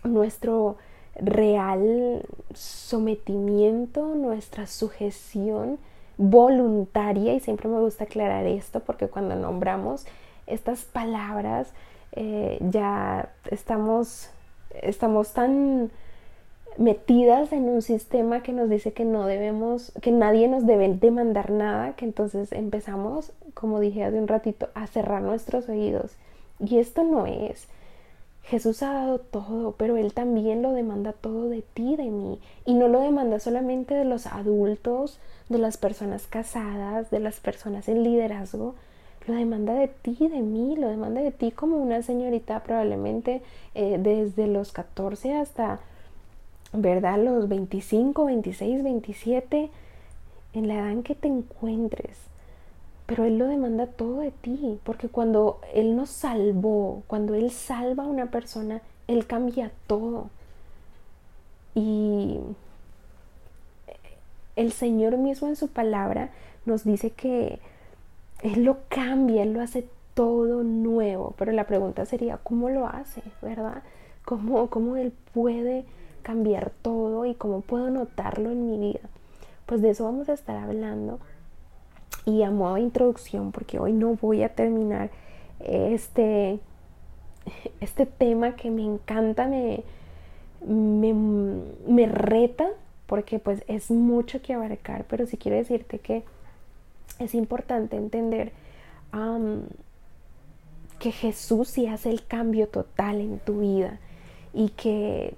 nuestro 0.03 0.77
real 1.15 2.23
sometimiento, 2.53 4.15
nuestra 4.15 4.67
sujeción 4.67 5.79
voluntaria, 6.17 7.33
y 7.33 7.39
siempre 7.39 7.69
me 7.69 7.79
gusta 7.79 8.03
aclarar 8.03 8.45
esto 8.45 8.81
porque 8.81 9.07
cuando 9.07 9.35
nombramos 9.35 10.05
estas 10.47 10.83
palabras 10.83 11.71
eh, 12.11 12.57
ya 12.61 13.29
estamos, 13.51 14.29
estamos 14.81 15.33
tan 15.33 15.91
metidas 16.77 17.51
en 17.51 17.63
un 17.63 17.81
sistema 17.81 18.41
que 18.41 18.53
nos 18.53 18.69
dice 18.69 18.93
que 18.93 19.05
no 19.05 19.25
debemos, 19.25 19.91
que 20.01 20.11
nadie 20.11 20.47
nos 20.47 20.65
debe 20.65 20.87
demandar 20.87 21.51
nada, 21.51 21.95
que 21.95 22.05
entonces 22.05 22.51
empezamos, 22.51 23.33
como 23.53 23.79
dije 23.79 24.03
hace 24.03 24.17
un 24.17 24.27
ratito, 24.27 24.69
a 24.73 24.87
cerrar 24.87 25.21
nuestros 25.21 25.67
oídos. 25.67 26.15
Y 26.59 26.77
esto 26.79 27.03
no 27.03 27.25
es. 27.25 27.67
Jesús 28.43 28.81
ha 28.81 28.93
dado 28.93 29.19
todo, 29.19 29.73
pero 29.73 29.95
Él 29.95 30.13
también 30.13 30.61
lo 30.61 30.71
demanda 30.71 31.13
todo 31.13 31.49
de 31.49 31.61
ti, 31.61 31.95
de 31.95 32.09
mí. 32.09 32.39
Y 32.65 32.73
no 32.73 32.87
lo 32.87 32.99
demanda 32.99 33.39
solamente 33.39 33.93
de 33.93 34.05
los 34.05 34.25
adultos, 34.25 35.19
de 35.49 35.59
las 35.59 35.77
personas 35.77 36.25
casadas, 36.27 37.11
de 37.11 37.19
las 37.19 37.39
personas 37.39 37.87
en 37.89 38.03
liderazgo. 38.03 38.73
Lo 39.27 39.35
demanda 39.35 39.73
de 39.73 39.87
ti, 39.87 40.15
de 40.19 40.41
mí, 40.41 40.75
lo 40.75 40.87
demanda 40.87 41.21
de 41.21 41.31
ti 41.31 41.51
como 41.51 41.77
una 41.77 42.01
señorita 42.01 42.63
probablemente 42.63 43.41
eh, 43.75 43.97
desde 43.99 44.47
los 44.47 44.71
14 44.71 45.35
hasta 45.35 45.79
¿verdad? 46.73 47.17
Los 47.23 47.47
25, 47.49 48.25
26, 48.25 48.83
27, 48.83 49.69
en 50.53 50.67
la 50.67 50.75
edad 50.75 50.91
en 50.91 51.03
que 51.03 51.15
te 51.15 51.27
encuentres. 51.27 52.17
Pero 53.05 53.25
Él 53.25 53.37
lo 53.39 53.47
demanda 53.47 53.87
todo 53.87 54.19
de 54.19 54.31
ti, 54.31 54.79
porque 54.83 55.09
cuando 55.09 55.59
Él 55.73 55.95
nos 55.95 56.09
salvó, 56.09 57.03
cuando 57.07 57.33
Él 57.33 57.51
salva 57.51 58.03
a 58.03 58.07
una 58.07 58.27
persona, 58.27 58.81
Él 59.07 59.25
cambia 59.25 59.71
todo. 59.87 60.29
Y 61.73 62.39
el 64.55 64.71
Señor 64.71 65.17
mismo 65.17 65.47
en 65.47 65.55
su 65.55 65.69
palabra 65.69 66.29
nos 66.65 66.83
dice 66.83 67.11
que 67.11 67.59
Él 68.41 68.63
lo 68.63 68.77
cambia, 68.89 69.43
Él 69.43 69.53
lo 69.53 69.61
hace 69.61 69.87
todo 70.13 70.63
nuevo. 70.63 71.33
Pero 71.37 71.51
la 71.51 71.65
pregunta 71.65 72.05
sería, 72.05 72.37
¿cómo 72.37 72.69
lo 72.69 72.87
hace? 72.87 73.21
¿Verdad? 73.41 73.83
¿Cómo, 74.25 74.69
cómo 74.69 74.95
Él 74.95 75.13
puede 75.33 75.85
cambiar 76.21 76.71
todo 76.81 77.25
y 77.25 77.33
cómo 77.33 77.61
puedo 77.61 77.89
notarlo 77.89 78.51
en 78.51 78.69
mi 78.69 78.77
vida. 78.77 79.01
Pues 79.65 79.81
de 79.81 79.89
eso 79.89 80.03
vamos 80.03 80.29
a 80.29 80.33
estar 80.33 80.57
hablando. 80.57 81.19
Y 82.25 82.43
a 82.43 82.51
modo 82.51 82.75
de 82.75 82.81
introducción, 82.81 83.51
porque 83.51 83.79
hoy 83.79 83.93
no 83.93 84.15
voy 84.15 84.43
a 84.43 84.53
terminar 84.53 85.09
este, 85.59 86.59
este 87.79 88.05
tema 88.05 88.55
que 88.55 88.69
me 88.69 88.83
encanta, 88.83 89.47
me, 89.47 89.83
me, 91.87 92.05
reta, 92.05 92.67
porque 93.07 93.39
pues 93.39 93.63
es 93.67 93.89
mucho 93.89 94.41
que 94.41 94.53
abarcar, 94.53 95.05
pero 95.09 95.25
sí 95.25 95.37
quiero 95.37 95.57
decirte 95.57 95.99
que 95.99 96.23
es 97.19 97.35
importante 97.35 97.97
entender 97.97 98.51
que 100.99 101.11
Jesús 101.11 101.69
sí 101.69 101.87
hace 101.87 102.09
el 102.09 102.25
cambio 102.25 102.67
total 102.67 103.21
en 103.21 103.39
tu 103.39 103.59
vida 103.59 103.99
y 104.53 104.69
que 104.69 105.33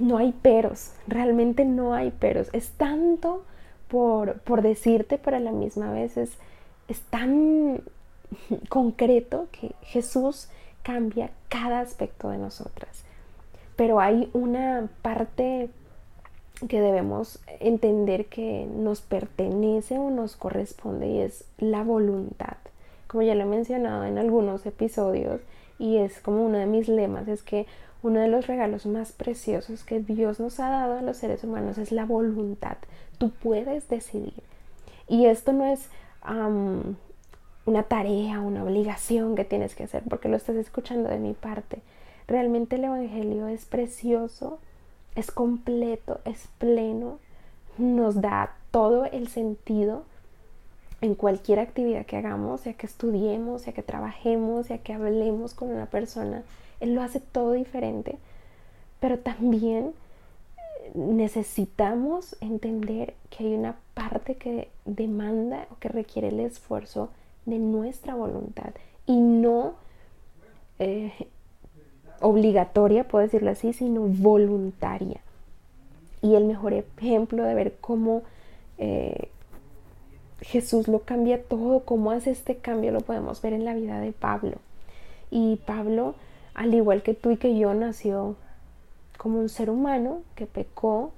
no 0.00 0.18
hay 0.18 0.32
peros, 0.32 0.92
realmente 1.06 1.64
no 1.64 1.94
hay 1.94 2.10
peros. 2.10 2.48
Es 2.52 2.70
tanto 2.70 3.44
por, 3.88 4.40
por 4.40 4.62
decirte, 4.62 5.18
pero 5.18 5.36
a 5.36 5.40
la 5.40 5.52
misma 5.52 5.92
vez 5.92 6.16
es, 6.16 6.32
es 6.88 7.00
tan 7.02 7.82
concreto 8.68 9.48
que 9.52 9.72
Jesús 9.82 10.48
cambia 10.82 11.30
cada 11.48 11.80
aspecto 11.80 12.30
de 12.30 12.38
nosotras. 12.38 13.04
Pero 13.76 14.00
hay 14.00 14.30
una 14.32 14.88
parte 15.02 15.68
que 16.68 16.80
debemos 16.80 17.38
entender 17.60 18.26
que 18.26 18.66
nos 18.66 19.00
pertenece 19.02 19.98
o 19.98 20.10
nos 20.10 20.36
corresponde 20.36 21.06
y 21.08 21.18
es 21.20 21.44
la 21.58 21.82
voluntad. 21.82 22.56
Como 23.06 23.22
ya 23.22 23.34
lo 23.34 23.42
he 23.42 23.46
mencionado 23.46 24.04
en 24.04 24.18
algunos 24.18 24.64
episodios 24.66 25.40
y 25.78 25.98
es 25.98 26.20
como 26.20 26.44
uno 26.44 26.58
de 26.58 26.66
mis 26.66 26.88
lemas, 26.88 27.28
es 27.28 27.42
que 27.42 27.66
uno 28.02 28.20
de 28.20 28.28
los 28.28 28.46
regalos 28.46 28.86
más 28.86 29.12
preciosos 29.12 29.84
que 29.84 30.00
Dios 30.00 30.40
nos 30.40 30.60
ha 30.60 30.70
dado 30.70 30.98
a 30.98 31.02
los 31.02 31.18
seres 31.18 31.44
humanos 31.44 31.78
es 31.78 31.92
la 31.92 32.04
voluntad. 32.04 32.76
Tú 33.18 33.30
puedes 33.30 33.88
decidir. 33.88 34.42
Y 35.08 35.26
esto 35.26 35.52
no 35.52 35.66
es 35.66 35.88
una 37.66 37.82
tarea, 37.84 38.40
una 38.40 38.64
obligación 38.64 39.36
que 39.36 39.44
tienes 39.44 39.74
que 39.74 39.84
hacer 39.84 40.02
porque 40.08 40.28
lo 40.28 40.36
estás 40.36 40.56
escuchando 40.56 41.08
de 41.08 41.18
mi 41.18 41.34
parte. 41.34 41.80
Realmente 42.26 42.76
el 42.76 42.84
Evangelio 42.84 43.46
es 43.46 43.66
precioso, 43.66 44.58
es 45.16 45.30
completo, 45.32 46.20
es 46.24 46.48
pleno, 46.58 47.18
nos 47.78 48.20
da 48.20 48.54
todo 48.70 49.06
el 49.06 49.28
sentido 49.28 50.04
en 51.00 51.14
cualquier 51.14 51.58
actividad 51.58 52.06
que 52.06 52.16
hagamos, 52.16 52.64
ya 52.64 52.74
que 52.74 52.86
estudiemos, 52.86 53.66
ya 53.66 53.72
que 53.72 53.82
trabajemos, 53.82 54.68
ya 54.68 54.78
que 54.78 54.92
hablemos 54.92 55.52
con 55.52 55.70
una 55.70 55.86
persona 55.86 56.42
él 56.80 56.94
lo 56.94 57.02
hace 57.02 57.20
todo 57.20 57.52
diferente, 57.52 58.18
pero 59.00 59.18
también 59.18 59.92
necesitamos 60.94 62.36
entender 62.40 63.14
que 63.30 63.44
hay 63.44 63.54
una 63.54 63.76
parte 63.94 64.36
que 64.36 64.68
demanda 64.84 65.66
o 65.70 65.78
que 65.78 65.88
requiere 65.88 66.28
el 66.28 66.40
esfuerzo 66.40 67.10
de 67.44 67.58
nuestra 67.58 68.14
voluntad 68.14 68.70
y 69.06 69.18
no 69.18 69.74
eh, 70.78 71.12
obligatoria, 72.20 73.04
puedo 73.04 73.24
decirlo 73.24 73.50
así, 73.50 73.72
sino 73.72 74.02
voluntaria. 74.02 75.20
Y 76.22 76.34
el 76.34 76.44
mejor 76.44 76.72
ejemplo 76.72 77.44
de 77.44 77.54
ver 77.54 77.76
cómo 77.80 78.22
eh, 78.78 79.28
Jesús 80.40 80.88
lo 80.88 81.00
cambia 81.00 81.42
todo, 81.42 81.80
cómo 81.80 82.10
hace 82.10 82.30
este 82.30 82.56
cambio, 82.56 82.92
lo 82.92 83.00
podemos 83.00 83.40
ver 83.42 83.52
en 83.52 83.64
la 83.64 83.74
vida 83.74 84.00
de 84.00 84.12
Pablo. 84.12 84.56
Y 85.30 85.56
Pablo 85.66 86.14
al 86.56 86.72
igual 86.72 87.02
que 87.02 87.12
tú 87.12 87.32
y 87.32 87.36
que 87.36 87.56
yo, 87.56 87.74
nació 87.74 88.34
como 89.18 89.38
un 89.38 89.50
ser 89.50 89.68
humano 89.68 90.22
que 90.34 90.46
pecó 90.46 91.12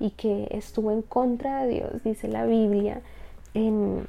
y 0.00 0.10
que 0.10 0.48
estuvo 0.50 0.90
en 0.90 1.02
contra 1.02 1.62
de 1.62 1.74
Dios, 1.74 2.02
dice 2.04 2.26
la 2.26 2.46
Biblia 2.46 3.02
en, 3.52 4.06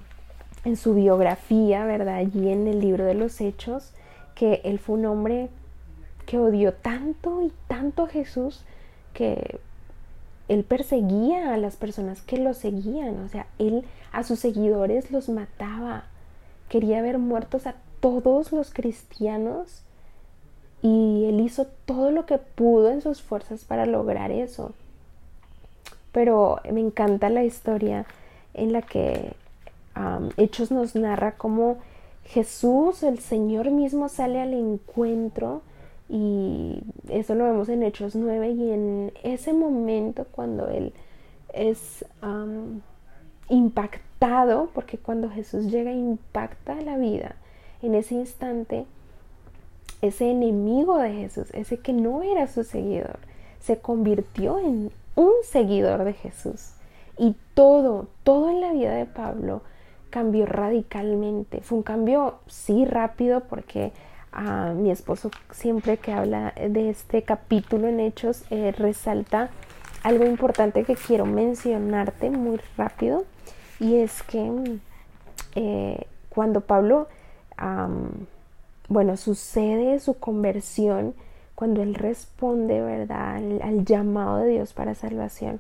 su 0.77 0.93
biografía, 0.93 1.85
¿verdad? 1.85 2.15
Allí 2.15 2.49
en 2.49 2.67
el 2.67 2.79
libro 2.79 3.03
de 3.03 3.13
los 3.13 3.41
Hechos, 3.41 3.91
que 4.35 4.61
él 4.63 4.79
fue 4.79 4.95
un 4.95 5.05
hombre 5.05 5.49
que 6.29 6.37
odió 6.37 6.73
tanto 6.73 7.41
y 7.41 7.51
tanto 7.67 8.03
a 8.03 8.07
Jesús 8.07 8.61
que 9.13 9.59
él 10.47 10.63
perseguía 10.63 11.55
a 11.55 11.57
las 11.57 11.75
personas 11.75 12.21
que 12.21 12.37
lo 12.37 12.53
seguían, 12.53 13.17
o 13.23 13.27
sea, 13.29 13.47
él 13.57 13.83
a 14.11 14.23
sus 14.23 14.37
seguidores 14.37 15.09
los 15.09 15.27
mataba, 15.27 16.03
quería 16.69 17.01
ver 17.01 17.17
muertos 17.17 17.65
a 17.65 17.73
todos 17.99 18.51
los 18.51 18.71
cristianos 18.71 19.81
y 20.83 21.25
él 21.25 21.39
hizo 21.39 21.65
todo 21.85 22.11
lo 22.11 22.27
que 22.27 22.37
pudo 22.37 22.91
en 22.91 23.01
sus 23.01 23.23
fuerzas 23.23 23.65
para 23.65 23.87
lograr 23.87 24.29
eso. 24.29 24.73
Pero 26.11 26.59
me 26.71 26.79
encanta 26.79 27.29
la 27.29 27.43
historia 27.43 28.05
en 28.53 28.71
la 28.71 28.83
que 28.83 29.33
Hechos 30.37 30.69
nos 30.69 30.93
narra 30.93 31.31
cómo 31.37 31.79
Jesús, 32.23 33.01
el 33.01 33.17
Señor 33.17 33.71
mismo, 33.71 34.09
sale 34.09 34.39
al 34.39 34.53
encuentro 34.53 35.63
Y 36.09 36.81
eso 37.07 37.35
lo 37.35 37.45
vemos 37.45 37.69
en 37.69 37.83
Hechos 37.83 38.15
9 38.15 38.49
y 38.49 38.71
en 38.71 39.13
ese 39.23 39.53
momento 39.53 40.25
cuando 40.31 40.67
él 40.67 40.91
es 41.53 42.03
impactado, 43.47 44.69
porque 44.73 44.97
cuando 44.97 45.29
Jesús 45.29 45.71
llega 45.71 45.91
impacta 45.91 46.75
la 46.81 46.97
vida, 46.97 47.35
en 47.81 47.95
ese 47.95 48.15
instante 48.15 48.85
ese 50.01 50.31
enemigo 50.31 50.97
de 50.97 51.11
Jesús, 51.11 51.47
ese 51.53 51.77
que 51.77 51.93
no 51.93 52.23
era 52.23 52.47
su 52.47 52.63
seguidor, 52.63 53.19
se 53.59 53.79
convirtió 53.79 54.59
en 54.59 54.91
un 55.15 55.31
seguidor 55.43 56.05
de 56.05 56.13
Jesús. 56.13 56.71
Y 57.17 57.35
todo, 57.53 58.07
todo 58.23 58.49
en 58.49 58.61
la 58.61 58.71
vida 58.71 58.93
de 58.93 59.05
Pablo 59.05 59.61
cambió 60.09 60.45
radicalmente. 60.45 61.61
Fue 61.61 61.77
un 61.77 61.83
cambio, 61.83 62.35
sí, 62.47 62.85
rápido, 62.85 63.41
porque 63.41 63.91
mi 64.75 64.91
esposo 64.91 65.31
siempre 65.51 65.97
que 65.97 66.13
habla 66.13 66.53
de 66.55 66.89
este 66.89 67.23
capítulo 67.23 67.87
en 67.87 67.99
Hechos 67.99 68.43
eh, 68.49 68.71
resalta 68.77 69.49
algo 70.03 70.25
importante 70.25 70.83
que 70.83 70.95
quiero 70.95 71.25
mencionarte 71.25 72.29
muy 72.29 72.59
rápido 72.77 73.25
y 73.79 73.95
es 73.95 74.23
que 74.23 74.79
eh, 75.55 76.05
cuando 76.29 76.61
Pablo, 76.61 77.07
bueno, 78.87 79.17
sucede 79.17 79.99
su 79.99 80.17
conversión, 80.19 81.13
cuando 81.55 81.81
él 81.81 81.95
responde, 81.95 82.81
¿verdad?, 82.81 83.35
al, 83.35 83.61
al, 83.61 83.83
llamado 83.83 84.37
de 84.37 84.51
Dios 84.51 84.73
para 84.73 84.95
salvación. 84.95 85.59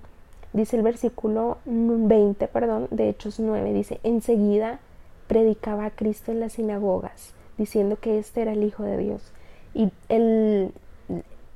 Dice 0.53 0.77
el 0.77 0.83
versículo 0.83 1.57
20, 1.65 2.47
perdón, 2.47 2.87
de 2.91 3.09
Hechos 3.09 3.39
9, 3.39 3.73
dice, 3.73 3.99
enseguida 4.03 4.79
predicaba 5.27 5.85
a 5.85 5.91
Cristo 5.91 6.31
en 6.31 6.39
las 6.39 6.53
sinagogas 6.53 7.33
diciendo 7.59 7.97
que 8.01 8.17
este 8.17 8.41
era 8.41 8.53
el 8.53 8.63
Hijo 8.63 8.83
de 8.83 8.97
Dios. 8.97 9.21
Y 9.75 9.91
el, 10.07 10.73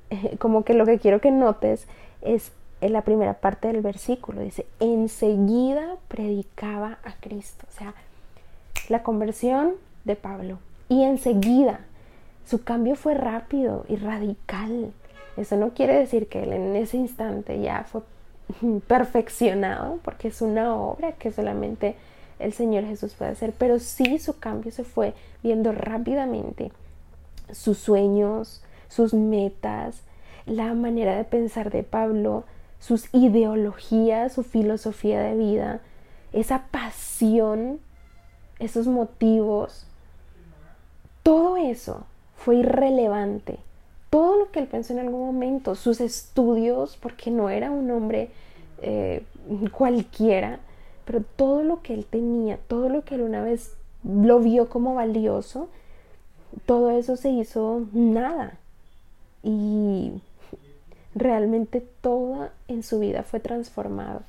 como 0.40 0.64
que 0.64 0.76
lo 0.76 0.86
que 0.86 1.00
quiero 1.00 1.20
que 1.20 1.32
notes 1.32 1.88
es 2.22 2.52
en 2.82 2.94
la 2.94 3.02
primera 3.02 3.36
parte 3.36 3.70
del 3.70 3.82
versículo, 3.82 4.42
dice, 4.42 4.66
enseguida 4.80 5.96
predicaba 6.10 7.00
a 7.04 7.14
Cristo. 7.20 7.66
O 7.70 7.72
sea, 7.72 7.94
la 8.90 9.04
conversión 9.04 9.72
de 10.04 10.16
Pablo. 10.18 10.60
Y 10.90 11.04
enseguida, 11.04 11.80
su 12.46 12.64
cambio 12.64 12.96
fue 12.96 13.14
rápido 13.14 13.86
y 13.88 13.96
radical. 13.96 14.92
Eso 15.38 15.56
no 15.56 15.70
quiere 15.70 15.98
decir 15.98 16.28
que 16.28 16.44
él 16.44 16.52
en 16.52 16.76
ese 16.76 16.98
instante 16.98 17.62
ya 17.62 17.86
fue 17.86 18.02
perfeccionado, 18.88 20.00
porque 20.04 20.28
es 20.28 20.42
una 20.42 20.76
obra 20.76 21.14
que 21.14 21.32
solamente 21.32 21.96
el 22.44 22.54
Señor 22.54 22.86
Jesús 22.86 23.14
puede 23.14 23.32
hacer, 23.32 23.54
pero 23.58 23.80
sí 23.80 24.20
su 24.20 24.40
cambio 24.40 24.72
se 24.72 24.84
fue 24.84 25.14
viendo 25.42 25.72
rápidamente. 25.72 26.72
Sus 27.52 27.78
sueños, 27.78 28.62
sus 28.90 29.14
metas, 29.14 30.02
la 30.46 30.74
manera 30.74 31.16
de 31.16 31.24
pensar 31.24 31.72
de 31.72 31.84
Pablo, 31.84 32.44
sus 32.80 33.14
ideologías, 33.14 34.34
su 34.34 34.44
filosofía 34.44 35.22
de 35.22 35.36
vida, 35.36 35.82
esa 36.34 36.68
pasión, 36.72 37.80
esos 38.60 38.88
motivos, 38.88 39.88
todo 41.24 41.56
eso 41.58 42.06
fue 42.36 42.58
irrelevante. 42.58 43.58
Todo 44.10 44.38
lo 44.38 44.52
que 44.52 44.60
él 44.60 44.68
pensó 44.68 44.94
en 44.94 45.00
algún 45.00 45.26
momento, 45.26 45.76
sus 45.76 46.02
estudios, 46.02 46.98
porque 46.98 47.32
no 47.32 47.50
era 47.50 47.72
un 47.72 47.90
hombre 47.90 48.30
eh, 48.82 49.24
cualquiera, 49.72 50.60
pero 51.14 51.26
todo 51.36 51.62
lo 51.62 51.84
que 51.84 51.94
él 51.94 52.08
tenía, 52.08 52.58
todo 52.58 52.90
lo 52.90 53.04
que 53.04 53.14
él 53.14 53.22
una 53.22 53.44
vez 53.44 53.76
lo 54.04 54.40
vio 54.40 54.68
como 54.68 54.96
valioso, 54.96 55.70
todo 56.66 56.90
eso 56.90 57.18
se 57.18 57.30
hizo 57.30 57.86
nada. 57.94 58.58
Y 59.44 60.14
realmente 61.14 61.82
todo 62.02 62.50
en 62.68 62.82
su 62.82 62.98
vida 62.98 63.22
fue 63.22 63.40
transformado. 63.40 64.22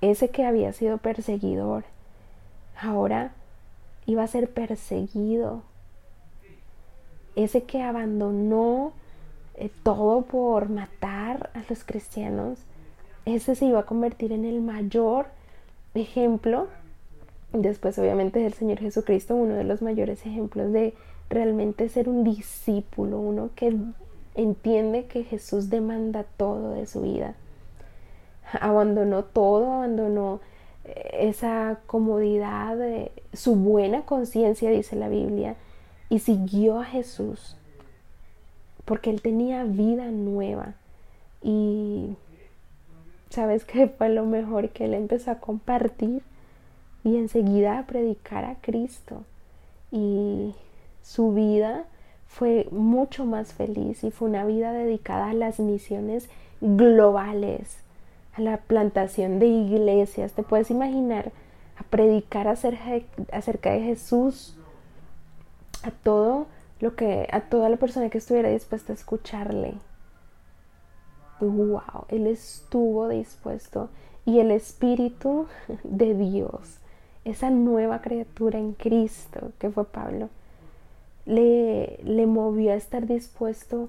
Ese 0.00 0.30
que 0.30 0.46
había 0.46 0.72
sido 0.72 0.96
perseguidor, 0.96 1.84
ahora 2.80 3.32
iba 4.06 4.22
a 4.22 4.28
ser 4.28 4.48
perseguido. 4.48 5.60
Ese 7.36 7.64
que 7.64 7.82
abandonó 7.82 8.94
eh, 9.56 9.70
todo 9.82 10.22
por 10.22 10.70
matar 10.70 11.50
a 11.52 11.62
los 11.68 11.84
cristianos, 11.84 12.58
ese 13.26 13.54
se 13.54 13.66
iba 13.66 13.80
a 13.80 13.86
convertir 13.86 14.32
en 14.32 14.46
el 14.46 14.62
mayor 14.62 15.26
ejemplo, 15.94 16.68
después 17.52 17.98
obviamente 17.98 18.40
del 18.40 18.54
Señor 18.54 18.78
Jesucristo, 18.78 19.36
uno 19.36 19.54
de 19.54 19.64
los 19.64 19.82
mayores 19.82 20.24
ejemplos 20.26 20.72
de 20.72 20.94
realmente 21.28 21.88
ser 21.88 22.08
un 22.08 22.24
discípulo, 22.24 23.18
uno 23.18 23.50
que 23.54 23.76
entiende 24.34 25.06
que 25.06 25.24
Jesús 25.24 25.70
demanda 25.70 26.24
todo 26.36 26.72
de 26.72 26.86
su 26.86 27.02
vida. 27.02 27.34
Abandonó 28.60 29.24
todo, 29.24 29.72
abandonó 29.72 30.40
eh, 30.84 31.28
esa 31.28 31.80
comodidad, 31.86 32.78
su 33.32 33.56
buena 33.56 34.02
conciencia, 34.02 34.70
dice 34.70 34.96
la 34.96 35.08
Biblia, 35.08 35.56
y 36.08 36.18
siguió 36.18 36.80
a 36.80 36.84
Jesús, 36.84 37.56
porque 38.84 39.10
él 39.10 39.22
tenía 39.22 39.64
vida 39.64 40.10
nueva. 40.10 40.74
Y 41.42 42.16
¿Sabes 43.32 43.64
qué 43.64 43.88
fue 43.88 44.10
lo 44.10 44.26
mejor 44.26 44.68
que 44.68 44.84
él 44.84 44.92
empezó 44.92 45.30
a 45.30 45.38
compartir 45.38 46.20
y 47.02 47.16
enseguida 47.16 47.78
a 47.78 47.86
predicar 47.86 48.44
a 48.44 48.56
Cristo? 48.56 49.24
Y 49.90 50.54
su 51.02 51.32
vida 51.32 51.84
fue 52.28 52.68
mucho 52.70 53.24
más 53.24 53.54
feliz 53.54 54.04
y 54.04 54.10
fue 54.10 54.28
una 54.28 54.44
vida 54.44 54.74
dedicada 54.74 55.30
a 55.30 55.32
las 55.32 55.60
misiones 55.60 56.28
globales, 56.60 57.78
a 58.34 58.42
la 58.42 58.58
plantación 58.58 59.38
de 59.38 59.46
iglesias. 59.46 60.34
Te 60.34 60.42
puedes 60.42 60.70
imaginar 60.70 61.32
a 61.78 61.84
predicar 61.84 62.48
acerca 62.48 62.90
de, 62.90 63.06
acerca 63.32 63.70
de 63.70 63.80
Jesús 63.80 64.58
a 65.84 65.90
todo 65.90 66.48
lo 66.80 66.96
que 66.96 67.30
a 67.32 67.40
toda 67.40 67.70
la 67.70 67.78
persona 67.78 68.10
que 68.10 68.18
estuviera 68.18 68.50
dispuesta 68.50 68.92
a 68.92 68.96
escucharle 68.96 69.72
wow, 71.40 72.06
Él 72.08 72.26
estuvo 72.26 73.08
dispuesto 73.08 73.88
y 74.24 74.38
el 74.38 74.50
Espíritu 74.50 75.46
de 75.84 76.14
Dios, 76.14 76.78
esa 77.24 77.50
nueva 77.50 78.00
criatura 78.00 78.58
en 78.58 78.72
Cristo 78.72 79.52
que 79.58 79.70
fue 79.70 79.84
Pablo, 79.84 80.28
le, 81.24 82.00
le 82.02 82.26
movió 82.26 82.72
a 82.72 82.76
estar 82.76 83.06
dispuesto, 83.06 83.88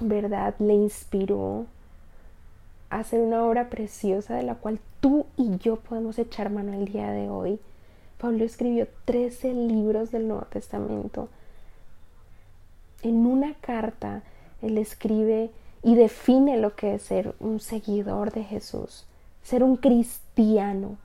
¿verdad? 0.00 0.54
Le 0.58 0.74
inspiró 0.74 1.66
a 2.90 3.00
hacer 3.00 3.20
una 3.20 3.44
obra 3.44 3.70
preciosa 3.70 4.34
de 4.34 4.42
la 4.42 4.54
cual 4.56 4.78
tú 5.00 5.26
y 5.36 5.56
yo 5.58 5.76
podemos 5.76 6.18
echar 6.18 6.50
mano 6.50 6.74
el 6.74 6.86
día 6.86 7.10
de 7.10 7.28
hoy. 7.28 7.58
Pablo 8.18 8.44
escribió 8.44 8.86
13 9.04 9.52
libros 9.52 10.10
del 10.10 10.28
Nuevo 10.28 10.46
Testamento. 10.46 11.28
En 13.02 13.26
una 13.26 13.54
carta, 13.54 14.22
él 14.62 14.78
escribe 14.78 15.50
y 15.86 15.94
define 15.94 16.56
lo 16.56 16.74
que 16.74 16.96
es 16.96 17.02
ser 17.02 17.36
un 17.38 17.60
seguidor 17.60 18.32
de 18.32 18.42
Jesús, 18.42 19.06
ser 19.42 19.62
un 19.62 19.76
cristiano. 19.76 20.96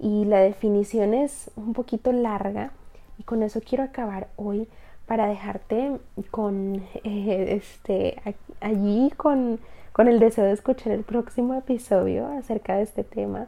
Y 0.00 0.24
la 0.24 0.40
definición 0.40 1.14
es 1.14 1.52
un 1.54 1.72
poquito 1.72 2.10
larga 2.10 2.72
y 3.16 3.22
con 3.22 3.44
eso 3.44 3.60
quiero 3.60 3.84
acabar 3.84 4.26
hoy 4.34 4.66
para 5.06 5.28
dejarte 5.28 6.00
con 6.32 6.82
eh, 7.04 7.60
este 7.62 8.20
allí 8.60 9.12
con, 9.16 9.60
con 9.92 10.08
el 10.08 10.18
deseo 10.18 10.46
de 10.46 10.52
escuchar 10.52 10.94
el 10.94 11.04
próximo 11.04 11.54
episodio 11.54 12.26
acerca 12.26 12.74
de 12.74 12.82
este 12.82 13.04
tema. 13.04 13.46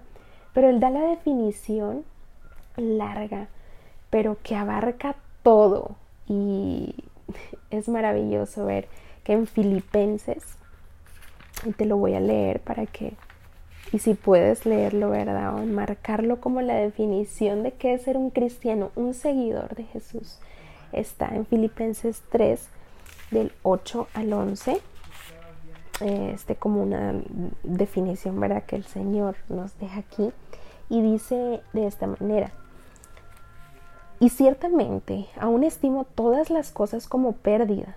Pero 0.55 0.69
él 0.69 0.79
da 0.79 0.91
la 0.91 1.03
definición 1.03 2.05
larga, 2.77 3.49
pero 4.09 4.37
que 4.41 4.55
abarca 4.55 5.17
todo 5.43 5.97
y 6.29 6.95
es 7.71 7.89
maravilloso 7.89 8.67
ver 8.67 8.87
que 9.25 9.33
en 9.33 9.49
Filipenses, 9.49 10.60
y 11.64 11.73
te 11.73 11.85
lo 11.85 11.96
voy 11.96 12.14
a 12.14 12.20
leer 12.20 12.61
para 12.61 12.87
que, 12.87 13.14
y 13.92 13.99
si 13.99 14.14
puedes 14.14 14.66
leerlo, 14.66 15.11
¿verdad? 15.11 15.55
O 15.55 15.66
marcarlo 15.66 16.40
como 16.40 16.61
la 16.61 16.75
definición 16.75 17.62
de 17.62 17.73
qué 17.73 17.94
es 17.94 18.03
ser 18.03 18.16
un 18.16 18.31
cristiano, 18.31 18.90
un 18.94 19.14
seguidor 19.14 19.75
de 19.75 19.85
Jesús. 19.85 20.38
Está 20.92 21.29
en 21.35 21.46
Filipenses 21.46 22.23
3, 22.31 22.68
del 23.31 23.53
8 23.62 24.09
al 24.14 24.33
11. 24.33 24.81
Este 26.01 26.57
como 26.57 26.83
una 26.83 27.14
definición, 27.62 28.40
¿verdad? 28.40 28.64
Que 28.64 28.77
el 28.77 28.85
Señor 28.85 29.37
nos 29.49 29.79
deja 29.79 30.01
aquí. 30.01 30.33
Y 30.88 31.03
dice 31.03 31.61
de 31.73 31.87
esta 31.87 32.07
manera. 32.07 32.53
Y 34.18 34.31
ciertamente 34.31 35.27
aún 35.38 35.64
estimo 35.64 36.05
todas 36.05 36.51
las 36.51 36.73
cosas 36.73 37.07
como 37.07 37.33
pérdida 37.33 37.96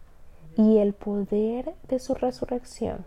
y 0.57 0.77
el 0.77 0.93
poder 0.93 1.73
de 1.87 1.99
su 1.99 2.13
resurrección 2.13 3.05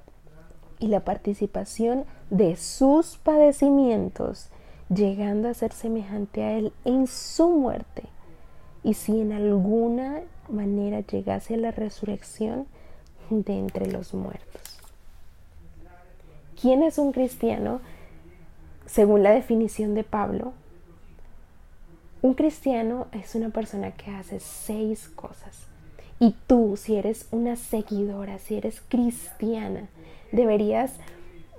y 0.79 0.89
la 0.89 1.01
participación 1.01 2.05
de 2.31 2.57
sus 2.57 3.17
padecimientos, 3.17 4.49
llegando 4.89 5.49
a 5.49 5.55
ser 5.55 5.73
semejante 5.73 6.43
a 6.43 6.59
Él 6.59 6.73
en 6.85 7.07
su 7.07 7.49
muerte. 7.51 8.05
Y 8.83 8.95
si 8.95 9.21
en 9.21 9.33
alguna 9.33 10.21
manera 10.49 11.01
llegase 11.01 11.55
a 11.55 11.59
la 11.59 11.71
resurrección 11.71 12.67
de 13.31 13.59
entre 13.59 13.91
los 13.91 14.13
muertos. 14.13 14.79
¿Quién 16.61 16.83
es 16.83 16.99
un 16.99 17.13
cristiano? 17.13 17.81
Según 18.87 19.23
la 19.23 19.31
definición 19.31 19.95
de 19.95 20.05
Pablo, 20.05 20.53
un 22.21 22.35
cristiano 22.35 23.07
es 23.13 23.35
una 23.35 23.51
persona 23.51 23.93
que 23.93 24.11
hace 24.11 24.41
seis 24.41 25.09
cosas. 25.09 25.67
Y 26.25 26.35
tú, 26.47 26.79
si 26.79 26.97
eres 26.97 27.29
una 27.33 27.55
seguidora, 27.55 28.39
si 28.39 28.57
eres 28.57 28.81
cristiana, 28.89 29.89
deberías 30.33 30.95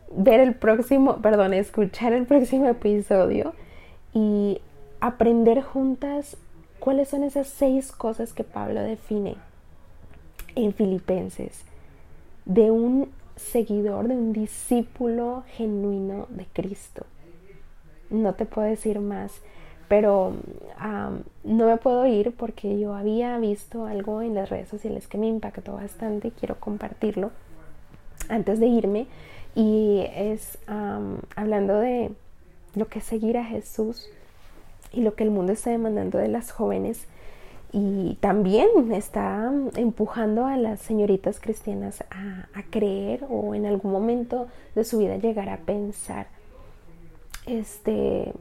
ver 0.09 0.39
el 0.39 0.55
próximo, 0.55 1.17
perdón, 1.17 1.53
escuchar 1.53 2.13
el 2.13 2.25
próximo 2.25 2.67
episodio 2.67 3.53
y 4.11 4.59
aprender 5.01 5.61
juntas 5.61 6.35
cuáles 6.79 7.09
son 7.09 7.21
esas 7.21 7.45
seis 7.45 7.91
cosas 7.91 8.33
que 8.33 8.43
Pablo 8.43 8.81
define 8.81 9.35
en 10.55 10.73
Filipenses 10.73 11.63
de 12.45 12.71
un 12.71 13.11
seguidor, 13.35 14.07
de 14.07 14.15
un 14.15 14.33
discípulo 14.33 15.43
genuino 15.49 16.25
de 16.29 16.47
Cristo. 16.51 17.05
No 18.09 18.33
te 18.33 18.45
puedo 18.47 18.67
decir 18.67 18.99
más, 18.99 19.31
pero 19.87 20.33
no 21.43 21.65
me 21.65 21.77
puedo 21.77 22.05
ir 22.07 22.33
porque 22.35 22.79
yo 22.79 22.95
había 22.95 23.37
visto 23.37 23.85
algo 23.85 24.21
en 24.21 24.35
las 24.35 24.49
redes 24.49 24.69
sociales 24.69 25.07
que 25.07 25.17
me 25.17 25.27
impactó 25.27 25.73
bastante 25.73 26.29
y 26.29 26.31
quiero 26.31 26.59
compartirlo 26.59 27.31
antes 28.29 28.59
de 28.59 28.67
irme. 28.67 29.07
Y 29.55 30.03
es 30.13 30.57
hablando 31.35 31.79
de 31.79 32.11
lo 32.75 32.87
que 32.87 32.99
es 32.99 33.05
seguir 33.05 33.37
a 33.37 33.45
Jesús 33.45 34.09
y 34.91 35.01
lo 35.01 35.15
que 35.15 35.23
el 35.23 35.31
mundo 35.31 35.53
está 35.53 35.69
demandando 35.69 36.17
de 36.17 36.27
las 36.27 36.51
jóvenes 36.51 37.07
y 37.71 38.17
también 38.21 38.69
está 38.93 39.51
empujando 39.75 40.45
a 40.45 40.55
las 40.55 40.79
señoritas 40.79 41.39
cristianas 41.39 42.03
a, 42.09 42.47
a, 42.53 42.63
creer 42.63 43.25
o 43.29 43.53
en 43.53 43.65
algún 43.65 43.91
momento 43.91 44.47
de 44.75 44.85
su 44.85 44.99
vida 44.99 45.17
llegar 45.17 45.49
a 45.49 45.57
pensar 45.57 46.27
este 47.45 48.31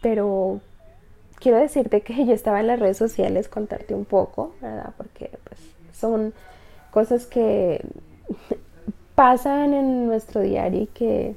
pero 0.00 0.60
quiero 1.38 1.58
decirte 1.58 2.00
que 2.02 2.26
yo 2.26 2.32
estaba 2.32 2.60
en 2.60 2.68
las 2.68 2.78
redes 2.80 2.96
sociales 2.96 3.48
contarte 3.48 3.94
un 3.94 4.04
poco 4.04 4.54
verdad 4.60 4.92
porque 4.96 5.30
pues 5.44 5.60
son 5.92 6.32
cosas 6.90 7.26
que 7.26 7.84
pasan 9.16 9.74
en 9.74 10.06
nuestro 10.06 10.42
diario 10.42 10.82
y 10.82 10.86
que, 10.86 11.34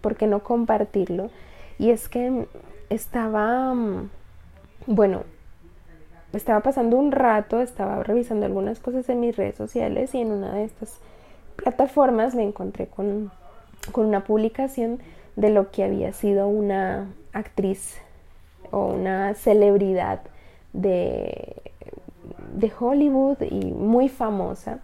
¿por 0.00 0.16
qué 0.16 0.26
no 0.26 0.42
compartirlo? 0.42 1.30
Y 1.78 1.90
es 1.90 2.08
que 2.08 2.46
estaba, 2.88 3.74
mm, 3.74 4.08
bueno, 4.86 5.24
estaba 6.32 6.60
pasando 6.60 6.96
un 6.96 7.12
rato, 7.12 7.60
estaba 7.60 8.02
revisando 8.02 8.46
algunas 8.46 8.78
cosas 8.78 9.08
en 9.08 9.20
mis 9.20 9.36
redes 9.36 9.56
sociales 9.56 10.14
y 10.14 10.20
en 10.20 10.30
una 10.30 10.54
de 10.54 10.64
estas 10.64 10.98
plataformas 11.56 12.34
me 12.34 12.44
encontré 12.44 12.86
con, 12.86 13.30
con 13.90 14.06
una 14.06 14.24
publicación 14.24 15.00
de 15.36 15.50
lo 15.50 15.70
que 15.70 15.84
había 15.84 16.12
sido 16.12 16.48
una 16.48 17.10
actriz 17.32 17.96
o 18.70 18.86
una 18.86 19.34
celebridad 19.34 20.20
de, 20.72 21.56
de 22.54 22.72
Hollywood 22.78 23.38
y 23.42 23.72
muy 23.72 24.08
famosa. 24.08 24.80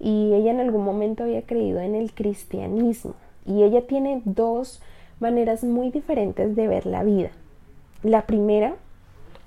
Y 0.00 0.32
ella 0.34 0.50
en 0.50 0.60
algún 0.60 0.84
momento 0.84 1.24
había 1.24 1.42
creído 1.42 1.80
en 1.80 1.94
el 1.94 2.12
cristianismo. 2.12 3.14
Y 3.46 3.62
ella 3.62 3.86
tiene 3.86 4.22
dos 4.24 4.82
maneras 5.20 5.64
muy 5.64 5.90
diferentes 5.90 6.56
de 6.56 6.68
ver 6.68 6.86
la 6.86 7.04
vida. 7.04 7.30
La 8.02 8.26
primera, 8.26 8.74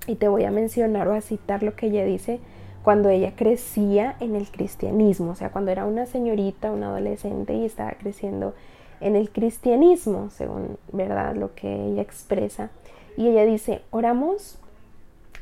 y 0.07 0.15
te 0.15 0.27
voy 0.27 0.45
a 0.45 0.51
mencionar 0.51 1.07
o 1.07 1.13
a 1.13 1.21
citar 1.21 1.63
lo 1.63 1.75
que 1.75 1.87
ella 1.87 2.05
dice 2.05 2.39
cuando 2.83 3.09
ella 3.09 3.33
crecía 3.35 4.15
en 4.19 4.35
el 4.35 4.47
cristianismo, 4.47 5.31
o 5.31 5.35
sea, 5.35 5.49
cuando 5.49 5.71
era 5.71 5.85
una 5.85 6.05
señorita, 6.05 6.71
una 6.71 6.89
adolescente 6.89 7.55
y 7.55 7.65
estaba 7.65 7.93
creciendo 7.93 8.53
en 8.99 9.15
el 9.15 9.29
cristianismo, 9.29 10.29
según 10.29 10.77
verdad 10.91 11.35
lo 11.35 11.53
que 11.55 11.87
ella 11.87 12.01
expresa. 12.01 12.69
Y 13.17 13.27
ella 13.27 13.45
dice, 13.45 13.81
oramos 13.91 14.57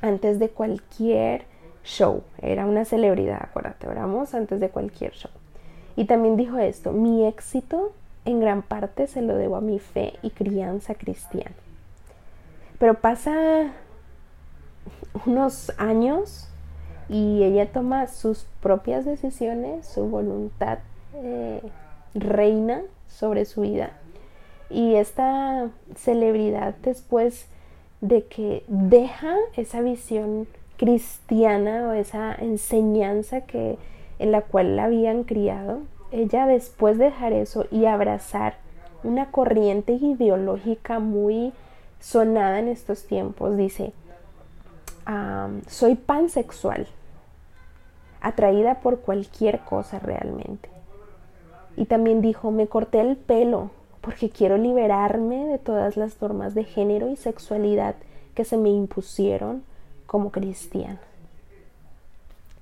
antes 0.01 0.39
de 0.39 0.49
cualquier 0.49 1.45
show, 1.83 2.23
era 2.41 2.65
una 2.65 2.85
celebridad, 2.85 3.39
acuérdate, 3.41 3.87
oramos 3.87 4.33
antes 4.33 4.59
de 4.59 4.69
cualquier 4.69 5.11
show. 5.13 5.31
Y 5.95 6.05
también 6.05 6.37
dijo 6.37 6.57
esto, 6.57 6.91
mi 6.91 7.25
éxito 7.25 7.91
en 8.25 8.39
gran 8.39 8.61
parte 8.61 9.07
se 9.07 9.21
lo 9.21 9.35
debo 9.35 9.57
a 9.57 9.61
mi 9.61 9.79
fe 9.79 10.13
y 10.21 10.29
crianza 10.29 10.95
cristiana. 10.95 11.55
Pero 12.79 12.95
pasa 12.95 13.71
unos 15.25 15.71
años 15.77 16.49
y 17.09 17.43
ella 17.43 17.71
toma 17.71 18.07
sus 18.07 18.45
propias 18.61 19.05
decisiones, 19.05 19.85
su 19.85 20.07
voluntad 20.07 20.79
eh, 21.15 21.61
reina 22.13 22.81
sobre 23.13 23.45
su 23.45 23.61
vida. 23.61 23.91
Y 24.69 24.95
esta 24.95 25.69
celebridad 25.95 26.75
después 26.81 27.47
de 28.01 28.25
que 28.25 28.63
deja 28.67 29.35
esa 29.55 29.81
visión 29.81 30.47
cristiana 30.77 31.87
o 31.87 31.93
esa 31.93 32.35
enseñanza 32.35 33.41
que 33.41 33.77
en 34.19 34.31
la 34.31 34.41
cual 34.41 34.75
la 34.75 34.85
habían 34.85 35.23
criado, 35.23 35.79
ella 36.11 36.45
después 36.47 36.97
de 36.97 37.05
dejar 37.05 37.33
eso 37.33 37.65
y 37.71 37.85
abrazar 37.85 38.55
una 39.03 39.31
corriente 39.31 39.93
ideológica 39.93 40.99
muy 40.99 41.53
sonada 41.99 42.59
en 42.59 42.67
estos 42.67 43.05
tiempos, 43.05 43.57
dice, 43.57 43.93
soy 45.67 45.95
pansexual, 45.95 46.87
atraída 48.21 48.75
por 48.75 48.99
cualquier 48.99 49.59
cosa 49.59 49.99
realmente. 49.99 50.72
Y 51.75 51.85
también 51.85 52.21
dijo, 52.21 52.51
me 52.51 52.67
corté 52.67 53.01
el 53.01 53.17
pelo 53.17 53.71
porque 54.01 54.29
quiero 54.29 54.57
liberarme 54.57 55.45
de 55.45 55.57
todas 55.57 55.95
las 55.95 56.13
formas 56.13 56.53
de 56.53 56.65
género 56.65 57.09
y 57.09 57.15
sexualidad 57.15 57.95
que 58.35 58.43
se 58.43 58.57
me 58.57 58.69
impusieron 58.69 59.63
como 60.05 60.31
cristiana. 60.31 60.99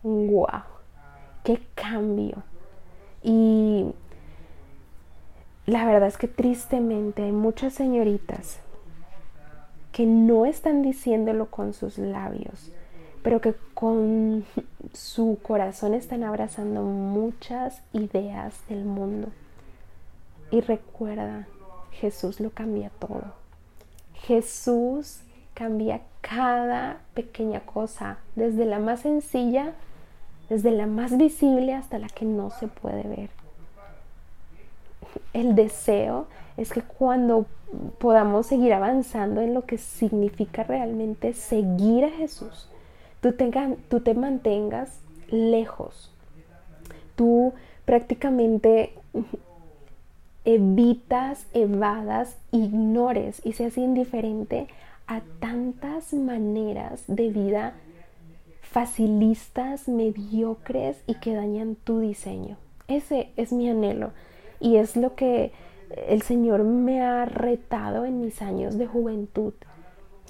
¡Wow! 0.04 0.48
¡Qué 1.44 1.60
cambio! 1.76 2.44
Y 3.24 3.88
la 5.66 5.86
verdad 5.86 6.08
es 6.08 6.18
que 6.18 6.28
tristemente 6.28 7.24
hay 7.24 7.32
muchas 7.32 7.74
señoritas 7.74 8.60
que 9.92 10.06
no 10.06 10.46
están 10.46 10.82
diciéndolo 10.82 11.48
con 11.48 11.74
sus 11.74 11.98
labios, 11.98 12.72
pero 13.24 13.42
que 13.42 13.54
con 13.74 14.46
su 14.94 15.38
corazón 15.42 15.94
están 15.94 16.24
abrazando 16.24 16.84
muchas 16.84 17.82
ideas 17.94 18.56
del 18.68 18.84
mundo. 18.84 19.30
Y 20.50 20.62
recuerda, 20.62 21.48
Jesús 21.92 22.40
lo 22.40 22.50
cambia 22.50 22.92
todo. 23.00 23.34
Jesús 24.14 25.22
cambia 25.54 26.02
cada 26.22 27.00
pequeña 27.14 27.62
cosa, 27.62 28.18
desde 28.36 28.66
la 28.66 28.80
más 28.80 29.02
sencilla, 29.02 29.74
desde 30.50 30.72
la 30.72 30.88
más 30.88 31.18
visible 31.18 31.74
hasta 31.74 32.00
la 32.00 32.08
que 32.08 32.26
no 32.26 32.50
se 32.50 32.68
puede 32.68 33.04
ver. 33.04 33.30
El 35.34 35.56
deseo 35.56 36.28
es 36.58 36.72
que 36.72 36.82
cuando 36.82 37.46
podamos 38.00 38.48
seguir 38.48 38.74
avanzando 38.74 39.42
en 39.42 39.54
lo 39.54 39.66
que 39.66 39.78
significa 39.78 40.64
realmente 40.64 41.34
seguir 41.34 42.06
a 42.06 42.10
Jesús, 42.10 42.68
tú, 43.22 43.34
tú 43.90 44.00
te 44.02 44.14
mantengas 44.14 45.00
lejos, 45.30 46.12
tú 47.16 47.54
prácticamente 47.86 48.94
evitas, 50.44 51.46
evadas, 51.54 52.38
ignores 52.52 53.42
y 53.46 53.54
seas 53.54 53.78
indiferente 53.78 54.68
a 55.08 55.22
tantas 55.40 56.14
maneras 56.14 57.04
de 57.08 57.30
vida 57.30 57.74
facilistas, 58.62 59.90
mediocres 59.90 61.04
y 61.06 61.16
que 61.16 61.36
dañan 61.36 61.76
tu 61.76 62.00
diseño. 62.00 62.56
Ese 62.88 63.30
es 63.36 63.52
mi 63.52 63.70
anhelo 63.70 64.12
y 64.60 64.78
es 64.78 64.96
lo 64.96 65.16
que 65.16 65.52
el 66.08 66.22
Señor 66.22 66.64
me 66.64 67.02
ha 67.02 67.26
retado 67.26 68.06
en 68.06 68.22
mis 68.22 68.42
años 68.42 68.78
de 68.78 68.88
juventud. 68.88 69.54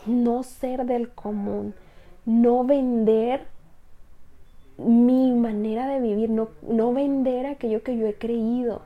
No 0.07 0.41
ser 0.41 0.85
del 0.85 1.09
común, 1.09 1.75
no 2.25 2.63
vender 2.63 3.45
mi 4.77 5.31
manera 5.31 5.87
de 5.87 5.99
vivir, 5.99 6.29
no, 6.29 6.49
no 6.61 6.93
vender 6.93 7.45
aquello 7.45 7.83
que 7.83 7.97
yo 7.97 8.07
he 8.07 8.15
creído. 8.15 8.81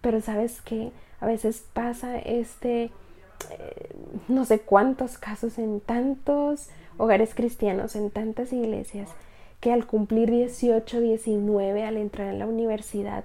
Pero 0.00 0.20
sabes 0.20 0.60
que 0.60 0.92
a 1.20 1.26
veces 1.26 1.64
pasa 1.72 2.18
este, 2.18 2.90
eh, 3.50 3.96
no 4.28 4.44
sé 4.44 4.60
cuántos 4.60 5.18
casos 5.18 5.58
en 5.58 5.80
tantos 5.80 6.68
hogares 6.98 7.34
cristianos, 7.34 7.96
en 7.96 8.10
tantas 8.10 8.52
iglesias, 8.52 9.10
que 9.60 9.72
al 9.72 9.86
cumplir 9.86 10.30
18, 10.30 11.00
19, 11.00 11.84
al 11.84 11.96
entrar 11.96 12.28
en 12.28 12.38
la 12.38 12.46
universidad, 12.46 13.24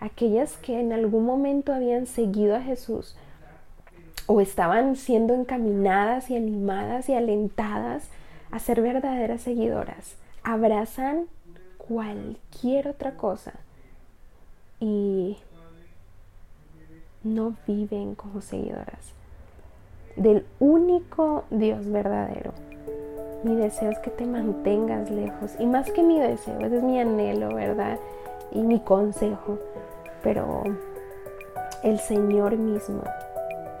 aquellas 0.00 0.56
que 0.56 0.80
en 0.80 0.92
algún 0.92 1.24
momento 1.24 1.72
habían 1.72 2.06
seguido 2.06 2.56
a 2.56 2.62
Jesús 2.62 3.16
o 4.26 4.40
estaban 4.40 4.96
siendo 4.96 5.34
encaminadas 5.34 6.30
y 6.30 6.36
animadas 6.36 7.08
y 7.08 7.14
alentadas 7.14 8.08
a 8.50 8.58
ser 8.58 8.80
verdaderas 8.80 9.42
seguidoras, 9.42 10.16
abrazan 10.42 11.26
cualquier 11.76 12.88
otra 12.88 13.16
cosa 13.16 13.52
y 14.80 15.38
no 17.24 17.54
viven 17.66 18.14
como 18.14 18.40
seguidoras 18.40 19.12
del 20.16 20.44
único 20.58 21.44
Dios 21.50 21.88
verdadero. 21.90 22.52
Mi 23.44 23.54
deseo 23.54 23.90
es 23.90 23.98
que 24.00 24.10
te 24.10 24.26
mantengas 24.26 25.10
lejos 25.10 25.54
y 25.58 25.66
más 25.66 25.90
que 25.92 26.02
mi 26.02 26.18
deseo, 26.18 26.58
ese 26.60 26.78
es 26.78 26.82
mi 26.82 27.00
anhelo, 27.00 27.54
¿verdad? 27.54 27.98
Y 28.50 28.62
mi 28.62 28.80
consejo, 28.80 29.58
pero 30.22 30.64
el 31.84 32.00
Señor 32.00 32.56
mismo 32.56 33.02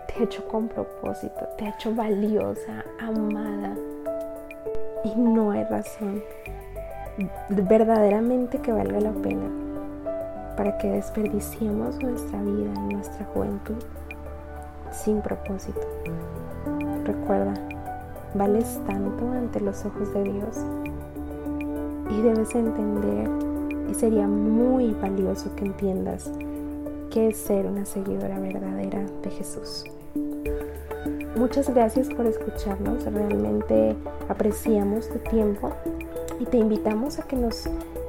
te 0.06 0.20
ha 0.20 0.24
hecho 0.24 0.46
con 0.46 0.68
propósito, 0.68 1.48
te 1.56 1.64
ha 1.64 1.70
hecho 1.70 1.92
valiosa, 1.92 2.84
amada 3.00 3.76
y 5.04 5.14
no 5.16 5.50
hay 5.52 5.64
razón 5.64 6.22
verdaderamente 7.48 8.58
que 8.58 8.72
valga 8.72 9.00
la 9.00 9.12
pena 9.12 9.48
para 10.56 10.76
que 10.78 10.90
desperdiciemos 10.90 12.02
nuestra 12.02 12.42
vida 12.42 12.72
y 12.74 12.94
nuestra 12.94 13.24
juventud 13.26 13.76
sin 14.90 15.20
propósito. 15.20 15.80
Recuerda, 17.04 17.54
vales 18.34 18.80
tanto 18.86 19.30
ante 19.30 19.60
los 19.60 19.84
ojos 19.84 20.12
de 20.14 20.24
Dios 20.24 20.58
y 22.10 22.22
debes 22.22 22.54
entender 22.54 23.28
y 23.88 23.94
sería 23.94 24.26
muy 24.26 24.92
valioso 24.94 25.54
que 25.56 25.64
entiendas 25.64 26.30
qué 27.10 27.28
es 27.28 27.38
ser 27.38 27.66
una 27.66 27.84
seguidora 27.84 28.38
verdadera 28.38 29.04
de 29.22 29.30
Jesús. 29.30 29.84
Muchas 31.36 31.72
gracias 31.72 32.08
por 32.08 32.26
escucharnos, 32.26 33.04
realmente 33.04 33.96
apreciamos 34.28 35.08
tu 35.08 35.18
tiempo 35.30 35.72
y 36.40 36.46
te 36.46 36.56
invitamos 36.56 37.18
a 37.18 37.22
que 37.22 37.36
nos 37.36 37.68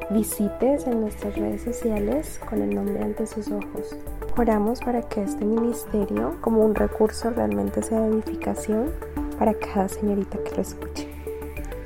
visites 0.10 0.88
en 0.88 1.02
nuestras 1.02 1.36
redes 1.36 1.62
sociales 1.62 2.40
con 2.50 2.62
el 2.62 2.74
nombre 2.74 3.04
ante 3.04 3.28
sus 3.28 3.50
ojos. 3.50 3.96
Oramos 4.38 4.80
para 4.80 5.02
que 5.04 5.22
este 5.22 5.46
ministerio, 5.46 6.38
como 6.42 6.66
un 6.66 6.74
recurso, 6.74 7.30
realmente 7.30 7.84
sea 7.84 8.02
de 8.02 8.16
edificación 8.16 8.92
para 9.38 9.54
cada 9.54 9.88
señorita 9.88 10.38
que 10.44 10.56
lo 10.56 10.62
escuche. 10.62 11.08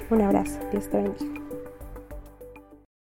Un 0.10 0.21
abrazo, 0.21 0.60
Dios 0.71 0.88
te 0.89 0.97
bendiga. 0.97 1.43